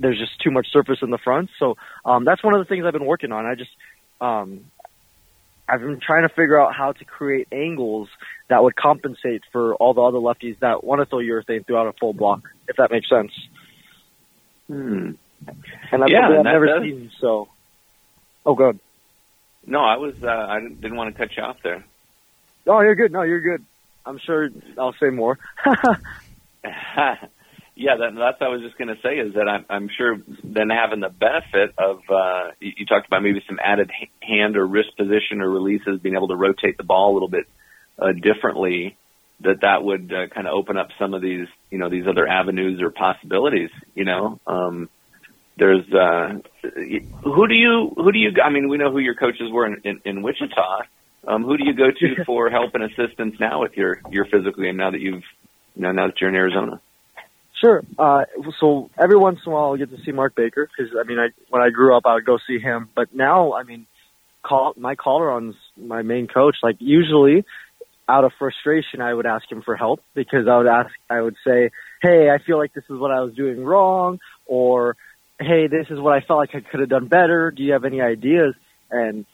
there's 0.00 0.18
just 0.18 0.40
too 0.40 0.50
much 0.50 0.66
surface 0.72 0.98
in 1.02 1.10
the 1.10 1.18
front. 1.18 1.50
So 1.58 1.76
um, 2.04 2.24
that's 2.24 2.42
one 2.42 2.54
of 2.54 2.60
the 2.60 2.64
things 2.64 2.84
I've 2.84 2.92
been 2.92 3.06
working 3.06 3.32
on. 3.32 3.46
I 3.46 3.54
just 3.54 3.70
um, 4.20 4.64
I've 5.68 5.80
been 5.80 6.00
trying 6.04 6.26
to 6.26 6.34
figure 6.34 6.60
out 6.60 6.74
how 6.74 6.92
to 6.92 7.04
create 7.04 7.46
angles 7.52 8.08
that 8.48 8.62
would 8.62 8.74
compensate 8.74 9.42
for 9.52 9.74
all 9.76 9.94
the 9.94 10.02
other 10.02 10.18
lefties 10.18 10.58
that 10.60 10.82
want 10.82 11.00
to 11.00 11.06
throw 11.06 11.18
urethane 11.18 11.64
throughout 11.64 11.86
a 11.86 11.92
full 11.92 12.12
block, 12.12 12.42
if 12.66 12.76
that 12.76 12.90
makes 12.90 13.08
sense. 13.08 13.30
Hmm. 14.66 15.12
And 15.92 16.02
that's 16.02 16.10
yeah, 16.10 16.22
something 16.22 16.38
I've 16.38 16.44
that 16.44 16.52
never 16.52 16.66
does. 16.66 16.82
seen. 16.82 17.10
So, 17.20 17.48
oh, 18.44 18.54
good. 18.54 18.80
No, 19.70 19.78
I 19.78 19.96
was. 19.96 20.14
Uh, 20.20 20.26
I 20.26 20.58
didn't 20.60 20.96
want 20.96 21.14
to 21.14 21.18
cut 21.18 21.36
you 21.36 21.44
off 21.44 21.56
there. 21.62 21.84
Oh, 22.66 22.80
you're 22.80 22.96
good. 22.96 23.12
No, 23.12 23.22
you're 23.22 23.40
good. 23.40 23.64
I'm 24.04 24.18
sure 24.18 24.50
I'll 24.76 24.94
say 25.00 25.10
more. 25.10 25.38
yeah, 26.64 27.16
that, 27.96 28.14
that's 28.16 28.40
what 28.40 28.42
I 28.42 28.48
was 28.48 28.62
just 28.62 28.76
going 28.76 28.88
to 28.88 29.00
say 29.00 29.18
is 29.18 29.34
that 29.34 29.48
I'm, 29.48 29.64
I'm 29.70 29.88
sure 29.96 30.18
then 30.42 30.70
having 30.70 30.98
the 30.98 31.08
benefit 31.08 31.74
of 31.78 32.00
uh, 32.10 32.50
you, 32.58 32.72
you 32.78 32.86
talked 32.86 33.06
about 33.06 33.22
maybe 33.22 33.40
some 33.46 33.60
added 33.62 33.92
hand 34.20 34.56
or 34.56 34.66
wrist 34.66 34.96
position 34.96 35.40
or 35.40 35.48
releases, 35.48 36.00
being 36.00 36.16
able 36.16 36.28
to 36.28 36.36
rotate 36.36 36.76
the 36.76 36.82
ball 36.82 37.12
a 37.12 37.14
little 37.14 37.30
bit 37.30 37.46
uh, 37.96 38.12
differently. 38.12 38.96
That 39.42 39.60
that 39.62 39.84
would 39.84 40.12
uh, 40.12 40.34
kind 40.34 40.48
of 40.48 40.52
open 40.52 40.76
up 40.78 40.88
some 40.98 41.14
of 41.14 41.22
these 41.22 41.46
you 41.70 41.78
know 41.78 41.88
these 41.88 42.06
other 42.08 42.26
avenues 42.26 42.82
or 42.82 42.90
possibilities. 42.90 43.70
You 43.94 44.04
know, 44.04 44.40
um, 44.46 44.90
there's 45.56 45.86
uh, 45.92 46.40
who 46.74 47.48
do 47.48 47.54
you 47.54 47.92
who 47.96 48.12
do 48.12 48.18
you 48.18 48.30
I 48.42 48.50
mean 48.50 48.68
we 48.68 48.78
know 48.78 48.90
who 48.90 48.98
your 48.98 49.14
coaches 49.14 49.50
were 49.50 49.66
in, 49.66 49.80
in, 49.84 50.00
in 50.04 50.22
Wichita. 50.22 50.82
Um, 51.26 51.44
who 51.44 51.56
do 51.56 51.64
you 51.64 51.74
go 51.74 51.90
to 51.90 52.24
for 52.26 52.48
help 52.50 52.74
and 52.74 52.84
assistance 52.84 53.36
now 53.38 53.60
with 53.60 53.76
your 53.76 54.00
your 54.10 54.24
physical 54.24 54.62
game 54.62 54.76
now 54.76 54.90
that 54.90 55.00
you've 55.00 55.24
you 55.74 55.82
know 55.82 55.92
now 55.92 56.06
that 56.06 56.20
you're 56.20 56.30
in 56.30 56.36
Arizona? 56.36 56.80
Sure. 57.60 57.82
Uh, 57.98 58.24
so 58.58 58.90
every 58.98 59.18
once 59.18 59.40
in 59.44 59.52
a 59.52 59.54
while, 59.54 59.64
I'll 59.66 59.76
get 59.76 59.90
to 59.90 60.02
see 60.02 60.12
Mark 60.12 60.34
Baker 60.34 60.66
because 60.66 60.94
I 60.98 61.06
mean, 61.06 61.18
I 61.18 61.28
when 61.50 61.62
I 61.62 61.68
grew 61.70 61.94
up, 61.96 62.04
I 62.06 62.14
would 62.14 62.24
go 62.24 62.38
see 62.46 62.58
him. 62.58 62.88
But 62.94 63.14
now, 63.14 63.52
I 63.52 63.64
mean, 63.64 63.86
call 64.42 64.72
my 64.76 64.94
Calderon's 64.94 65.56
my 65.76 66.02
main 66.02 66.26
coach. 66.26 66.56
Like 66.62 66.76
usually, 66.78 67.44
out 68.08 68.24
of 68.24 68.32
frustration, 68.38 69.02
I 69.02 69.12
would 69.12 69.26
ask 69.26 69.50
him 69.50 69.62
for 69.62 69.76
help 69.76 70.00
because 70.14 70.48
I 70.48 70.56
would 70.56 70.66
ask, 70.66 70.90
I 71.10 71.20
would 71.20 71.36
say, 71.46 71.70
"Hey, 72.00 72.30
I 72.30 72.38
feel 72.38 72.56
like 72.56 72.72
this 72.72 72.84
is 72.88 72.98
what 72.98 73.10
I 73.10 73.20
was 73.20 73.34
doing 73.34 73.62
wrong," 73.62 74.20
or 74.46 74.96
"Hey, 75.40 75.66
this 75.66 75.86
is 75.90 75.98
what 75.98 76.12
I 76.12 76.20
felt 76.20 76.38
like 76.38 76.54
I 76.54 76.60
could 76.60 76.80
have 76.80 76.88
done 76.88 77.06
better. 77.06 77.50
Do 77.50 77.62
you 77.62 77.72
have 77.72 77.84
any 77.84 78.00
ideas?" 78.00 78.54
And 78.90 79.24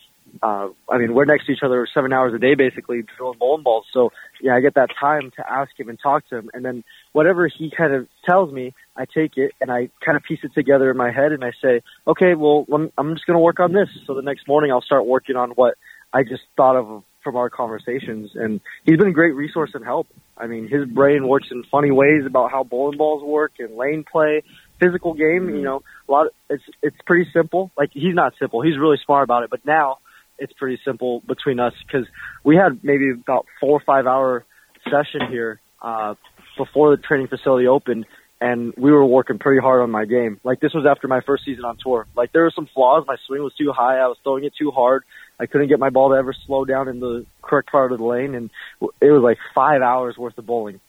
uh, 0.43 0.69
I 0.89 0.99
mean, 0.99 1.15
we're 1.15 1.25
next 1.25 1.47
to 1.47 1.53
each 1.53 1.63
other 1.63 1.87
seven 1.93 2.13
hours 2.13 2.35
a 2.35 2.39
day, 2.39 2.55
basically 2.55 3.03
drilling 3.17 3.39
bowling 3.39 3.63
balls. 3.63 3.87
So 3.93 4.13
yeah, 4.41 4.55
I 4.55 4.61
get 4.61 4.75
that 4.75 4.91
time 4.99 5.31
to 5.37 5.51
ask 5.51 5.79
him 5.79 5.89
and 5.89 5.99
talk 5.99 6.29
to 6.29 6.37
him, 6.37 6.51
and 6.53 6.65
then 6.65 6.85
whatever 7.13 7.49
he 7.49 7.71
kind 7.77 7.95
of 7.95 8.09
tells 8.25 8.53
me, 8.53 8.75
I 8.97 9.05
take 9.07 9.37
it 9.37 9.53
and 9.61 9.71
I 9.71 9.89
kind 10.05 10.17
of 10.17 10.23
piece 10.23 10.41
it 10.43 10.53
together 10.55 10.91
in 10.91 10.97
my 10.97 11.11
head, 11.11 11.33
and 11.33 11.45
I 11.45 11.53
say, 11.63 11.83
okay, 12.07 12.35
well, 12.35 12.67
I'm 12.99 13.15
just 13.15 13.27
going 13.27 13.37
to 13.37 13.43
work 13.43 13.61
on 13.61 13.73
this. 13.73 13.89
So 14.07 14.15
the 14.15 14.23
next 14.23 14.47
morning, 14.49 14.71
I'll 14.73 14.83
start 14.83 15.07
working 15.07 15.37
on 15.37 15.51
what 15.51 15.75
I 16.13 16.23
just 16.23 16.43
thought 16.57 16.77
of 16.77 17.03
from 17.23 17.37
our 17.37 17.51
conversations, 17.51 18.31
and 18.35 18.61
he's 18.85 18.99
been 18.99 19.09
a 19.09 19.13
great 19.13 19.35
resource 19.35 19.73
and 19.75 19.85
help. 19.85 20.07
I 20.39 20.47
mean, 20.47 20.69
his 20.69 20.87
brain 20.87 21.27
works 21.27 21.49
in 21.51 21.65
funny 21.65 21.91
ways 21.91 22.25
about 22.25 22.53
how 22.53 22.63
bowling 22.63 22.99
balls 22.99 23.23
work 23.23 23.53
and 23.59 23.75
lane 23.77 24.05
play, 24.05 24.43
physical 24.79 25.15
game. 25.15 25.49
You 25.49 25.63
know, 25.63 25.83
a 26.09 26.13
lot. 26.13 26.27
Of, 26.27 26.33
it's 26.51 26.65
it's 26.83 26.97
pretty 27.07 27.31
simple. 27.33 27.71
Like 27.77 27.91
he's 27.93 28.15
not 28.15 28.35
simple. 28.39 28.63
He's 28.63 28.79
really 28.79 28.99
smart 29.05 29.25
about 29.25 29.43
it. 29.43 29.51
But 29.51 29.65
now 29.65 29.99
it's 30.39 30.53
pretty 30.53 30.79
simple 30.85 31.23
between 31.27 31.61
us 31.61 31.75
because 31.87 32.07
we 32.45 32.57
had 32.57 32.83
maybe 32.83 33.11
about 33.11 33.47
four 33.61 33.73
or 33.73 33.83
five 33.85 34.07
hour 34.07 34.45
session 34.85 35.29
here 35.31 35.61
uh, 35.83 36.15
before 36.57 36.97
the 36.97 37.03
training 37.03 37.29
facility 37.29 37.67
opened, 37.67 38.07
and 38.41 38.75
we 38.77 38.93
were 38.93 39.05
working 39.05 39.39
pretty 39.39 39.61
hard 39.61 39.83
on 39.83 39.91
my 39.91 40.05
game. 40.05 40.41
Like 40.45 40.61
this 40.61 40.75
was 40.75 40.87
after 40.89 41.09
my 41.09 41.21
first 41.21 41.45
season 41.45 41.65
on 41.65 41.77
tour. 41.83 42.07
Like 42.17 42.33
there 42.33 42.43
were 42.43 42.53
some 42.55 42.69
flaws. 42.75 43.05
My 43.07 43.17
swing 43.27 43.43
was 43.43 43.55
too 43.55 43.73
high. 43.73 43.99
I 43.99 44.07
was 44.09 44.19
throwing 44.23 44.45
it 44.45 44.53
too 44.59 44.71
hard. 44.71 45.05
I 45.39 45.47
couldn't 45.47 45.69
get 45.69 45.79
my 45.79 45.91
ball 45.91 46.11
to 46.11 46.17
ever 46.17 46.35
slow 46.47 46.65
down 46.65 46.89
in 46.89 47.01
the 47.01 47.27
correct 47.43 47.71
part 47.71 47.93
of 47.93 47.99
the 47.99 48.05
lane, 48.05 48.35
and 48.35 48.51
it 48.81 49.11
was 49.11 49.23
like 49.23 49.39
five 49.55 49.83
hours 49.83 50.17
worth 50.17 50.39
of 50.39 50.47
bowling 50.47 50.81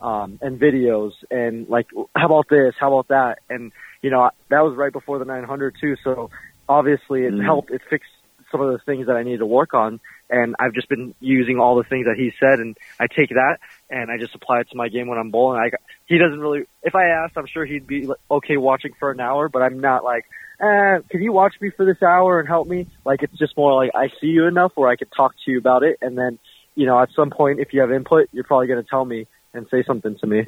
um, 0.00 0.38
and 0.42 0.60
videos 0.60 1.12
and 1.30 1.68
like 1.68 1.86
how 2.14 2.26
about 2.26 2.46
this, 2.50 2.74
how 2.78 2.92
about 2.92 3.08
that, 3.08 3.38
and 3.48 3.72
you 4.02 4.10
know 4.10 4.30
that 4.50 4.60
was 4.60 4.76
right 4.76 4.92
before 4.92 5.18
the 5.18 5.24
900 5.24 5.74
too. 5.80 5.96
So 6.04 6.30
obviously 6.68 7.22
it 7.24 7.32
Mm. 7.34 7.44
helped. 7.44 7.70
It 7.70 7.82
fixed 7.88 8.10
some 8.52 8.60
of 8.60 8.72
the 8.72 8.78
things 8.86 9.06
that 9.06 9.16
I 9.16 9.22
needed 9.22 9.38
to 9.38 9.46
work 9.46 9.74
on, 9.74 10.00
and 10.30 10.54
I've 10.58 10.72
just 10.74 10.88
been 10.88 11.14
using 11.20 11.58
all 11.58 11.76
the 11.76 11.84
things 11.84 12.06
that 12.06 12.16
he 12.16 12.30
said, 12.38 12.60
and 12.60 12.76
I 13.00 13.06
take 13.06 13.30
that 13.30 13.58
and 13.90 14.10
I 14.10 14.18
just 14.18 14.34
apply 14.34 14.60
it 14.60 14.68
to 14.70 14.76
my 14.76 14.88
game 14.88 15.06
when 15.08 15.18
I'm 15.18 15.30
bowling. 15.30 15.60
I 15.60 15.70
he 16.06 16.18
doesn't 16.18 16.40
really. 16.40 16.64
If 16.82 16.94
I 16.94 17.06
asked, 17.06 17.36
I'm 17.36 17.46
sure 17.46 17.64
he'd 17.64 17.86
be 17.86 18.06
like, 18.06 18.18
okay 18.30 18.56
watching 18.56 18.92
for 18.98 19.10
an 19.10 19.20
hour, 19.20 19.48
but 19.48 19.62
I'm 19.62 19.80
not 19.80 20.04
like. 20.04 20.24
Eh, 20.58 21.00
can 21.10 21.22
you 21.22 21.32
watch 21.32 21.54
me 21.60 21.70
for 21.76 21.84
this 21.84 22.02
hour 22.02 22.40
and 22.40 22.48
help 22.48 22.66
me? 22.66 22.88
Like 23.04 23.22
it's 23.22 23.38
just 23.38 23.54
more 23.58 23.74
like 23.74 23.90
I 23.94 24.08
see 24.20 24.28
you 24.28 24.46
enough 24.46 24.72
where 24.74 24.88
I 24.88 24.96
could 24.96 25.12
talk 25.14 25.32
to 25.44 25.50
you 25.50 25.58
about 25.58 25.82
it, 25.82 25.98
and 26.00 26.16
then 26.16 26.38
you 26.74 26.86
know 26.86 26.98
at 26.98 27.10
some 27.14 27.28
point 27.30 27.60
if 27.60 27.74
you 27.74 27.82
have 27.82 27.92
input, 27.92 28.28
you're 28.32 28.44
probably 28.44 28.66
going 28.66 28.82
to 28.82 28.88
tell 28.88 29.04
me 29.04 29.26
and 29.56 29.66
say 29.70 29.82
something 29.82 30.16
to 30.18 30.26
me. 30.26 30.44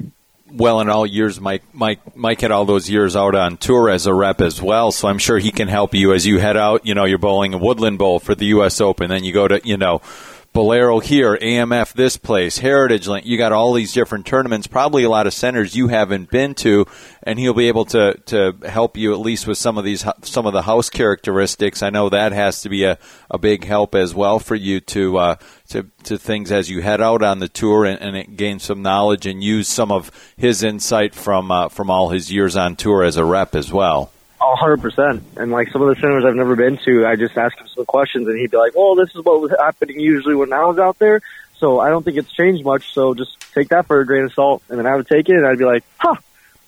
well 0.51 0.79
in 0.81 0.89
all 0.89 1.05
years 1.05 1.39
mike 1.39 1.63
mike 1.73 2.15
mike 2.15 2.41
had 2.41 2.51
all 2.51 2.65
those 2.65 2.89
years 2.89 3.15
out 3.15 3.35
on 3.35 3.57
tour 3.57 3.89
as 3.89 4.05
a 4.07 4.13
rep 4.13 4.41
as 4.41 4.61
well 4.61 4.91
so 4.91 5.07
i'm 5.07 5.19
sure 5.19 5.37
he 5.37 5.51
can 5.51 5.67
help 5.67 5.93
you 5.93 6.13
as 6.13 6.25
you 6.25 6.39
head 6.39 6.57
out 6.57 6.85
you 6.85 6.95
know 6.95 7.05
you're 7.05 7.17
bowling 7.17 7.53
a 7.53 7.57
woodland 7.57 7.97
bowl 7.97 8.19
for 8.19 8.33
the 8.33 8.47
us 8.47 8.81
open 8.81 9.09
then 9.09 9.23
you 9.23 9.31
go 9.31 9.47
to 9.47 9.61
you 9.63 9.77
know 9.77 10.01
Bolero 10.51 10.99
here, 10.99 11.37
AMF 11.37 11.93
this 11.93 12.17
place, 12.17 12.57
Heritage 12.57 13.07
Link. 13.07 13.23
You 13.23 13.37
got 13.37 13.51
all 13.51 13.71
these 13.73 13.93
different 13.93 14.25
tournaments, 14.25 14.65
probably 14.65 15.03
a 15.03 15.09
lot 15.09 15.27
of 15.27 15.33
centers 15.33 15.75
you 15.75 15.89
haven't 15.89 16.31
been 16.31 16.55
to, 16.55 16.87
and 17.21 17.37
he'll 17.37 17.53
be 17.53 17.67
able 17.67 17.85
to 17.85 18.15
to 18.25 18.55
help 18.67 18.97
you 18.97 19.13
at 19.13 19.19
least 19.19 19.45
with 19.45 19.59
some 19.59 19.77
of 19.77 19.83
these 19.83 20.03
some 20.23 20.47
of 20.47 20.53
the 20.53 20.63
house 20.63 20.89
characteristics. 20.89 21.83
I 21.83 21.91
know 21.91 22.09
that 22.09 22.31
has 22.31 22.63
to 22.63 22.69
be 22.69 22.83
a, 22.83 22.97
a 23.29 23.37
big 23.37 23.63
help 23.63 23.93
as 23.93 24.15
well 24.15 24.39
for 24.39 24.55
you 24.55 24.79
to 24.81 25.17
uh, 25.19 25.35
to 25.69 25.85
to 26.03 26.17
things 26.17 26.51
as 26.51 26.69
you 26.69 26.81
head 26.81 27.01
out 27.01 27.23
on 27.23 27.39
the 27.39 27.47
tour 27.47 27.85
and, 27.85 27.99
and 28.01 28.37
gain 28.37 28.59
some 28.59 28.81
knowledge 28.81 29.25
and 29.25 29.43
use 29.43 29.67
some 29.67 29.91
of 29.91 30.11
his 30.37 30.63
insight 30.63 31.13
from 31.15 31.51
uh, 31.51 31.69
from 31.69 31.89
all 31.89 32.09
his 32.09 32.31
years 32.31 32.55
on 32.55 32.75
tour 32.75 33.03
as 33.03 33.17
a 33.17 33.23
rep 33.23 33.55
as 33.55 33.71
well. 33.71 34.11
A 34.41 34.55
hundred 34.55 34.81
percent. 34.81 35.23
And 35.35 35.51
like 35.51 35.69
some 35.71 35.81
of 35.81 35.89
the 35.89 35.95
centers 35.95 36.25
I've 36.25 36.35
never 36.35 36.55
been 36.55 36.77
to, 36.85 37.05
I 37.05 37.15
just 37.15 37.37
ask 37.37 37.57
him 37.57 37.67
some 37.67 37.85
questions, 37.85 38.27
and 38.27 38.37
he'd 38.39 38.51
be 38.51 38.57
like, 38.57 38.75
"Well, 38.75 38.95
this 38.95 39.09
is 39.15 39.23
what 39.23 39.41
was 39.41 39.51
happening 39.59 39.99
usually 39.99 40.35
when 40.35 40.53
I 40.53 40.65
was 40.65 40.79
out 40.79 40.97
there." 40.99 41.21
So 41.57 41.79
I 41.79 41.89
don't 41.89 42.03
think 42.03 42.17
it's 42.17 42.31
changed 42.31 42.63
much. 42.63 42.93
So 42.93 43.13
just 43.13 43.39
take 43.53 43.69
that 43.69 43.85
for 43.85 43.99
a 43.99 44.05
grain 44.05 44.23
of 44.23 44.33
salt. 44.33 44.63
And 44.69 44.79
then 44.79 44.87
I 44.87 44.95
would 44.95 45.07
take 45.07 45.29
it, 45.29 45.35
and 45.35 45.45
I'd 45.45 45.57
be 45.57 45.65
like, 45.65 45.83
"Huh, 45.97 46.15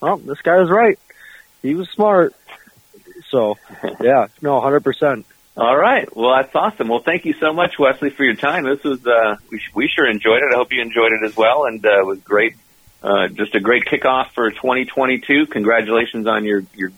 well, 0.02 0.18
this 0.18 0.42
guy 0.42 0.58
was 0.58 0.70
right. 0.70 1.00
He 1.62 1.76
was 1.76 1.90
smart." 1.90 2.36
So 3.30 3.58
yeah, 4.02 4.28
no, 4.42 4.60
hundred 4.60 4.84
percent. 4.84 5.26
All 5.62 5.78
right. 5.78 6.10
Well, 6.16 6.38
that's 6.38 6.56
awesome. 6.56 6.88
Well, 6.88 7.04
thank 7.06 7.24
you 7.26 7.36
so 7.40 7.54
much, 7.54 7.78
Wesley, 7.78 8.10
for 8.10 8.24
your 8.24 8.34
time. 8.34 8.64
This 8.64 8.84
was 8.84 9.06
uh, 9.06 9.36
we, 9.52 9.62
we 9.76 9.88
sure 9.88 10.10
enjoyed 10.10 10.40
it. 10.40 10.52
I 10.52 10.58
hope 10.58 10.74
you 10.74 10.82
enjoyed 10.82 11.12
it 11.12 11.24
as 11.24 11.38
well, 11.38 11.66
and 11.66 11.86
uh, 11.86 12.00
it 12.00 12.06
was 12.08 12.20
great. 12.22 12.56
Uh, 13.04 13.28
just 13.28 13.54
a 13.54 13.60
great 13.60 13.86
kickoff 13.86 14.32
for 14.32 14.50
2022. 14.50 15.46
Congratulations 15.46 16.26
on 16.26 16.46
your 16.46 16.64
your 16.74 16.92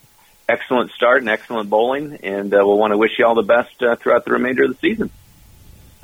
excellent 0.48 0.92
start 0.92 1.20
and 1.20 1.30
excellent 1.30 1.70
bowling, 1.70 2.20
and 2.24 2.54
uh, 2.54 2.60
we'll 2.60 2.78
want 2.78 2.92
to 2.92 2.98
wish 2.98 3.12
you 3.20 3.26
all 3.26 3.36
the 3.36 3.42
best 3.42 3.84
uh, 3.84 3.98
throughout 3.98 4.24
the 4.24 4.32
remainder 4.32 4.64
of 4.64 4.70
the 4.70 4.78
season. 4.78 5.10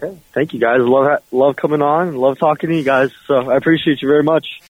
Okay. 0.04 0.20
Thank 0.34 0.54
you 0.54 0.60
guys. 0.60 0.82
Love 0.82 1.24
love 1.32 1.56
coming 1.56 1.82
on. 1.82 2.18
Love 2.18 2.40
talking 2.40 2.72
to 2.72 2.76
you 2.76 2.84
guys. 2.84 3.12
So 3.26 3.50
I 3.50 3.56
appreciate 3.56 4.02
you 4.02 4.10
very 4.10 4.24
much. 4.24 4.50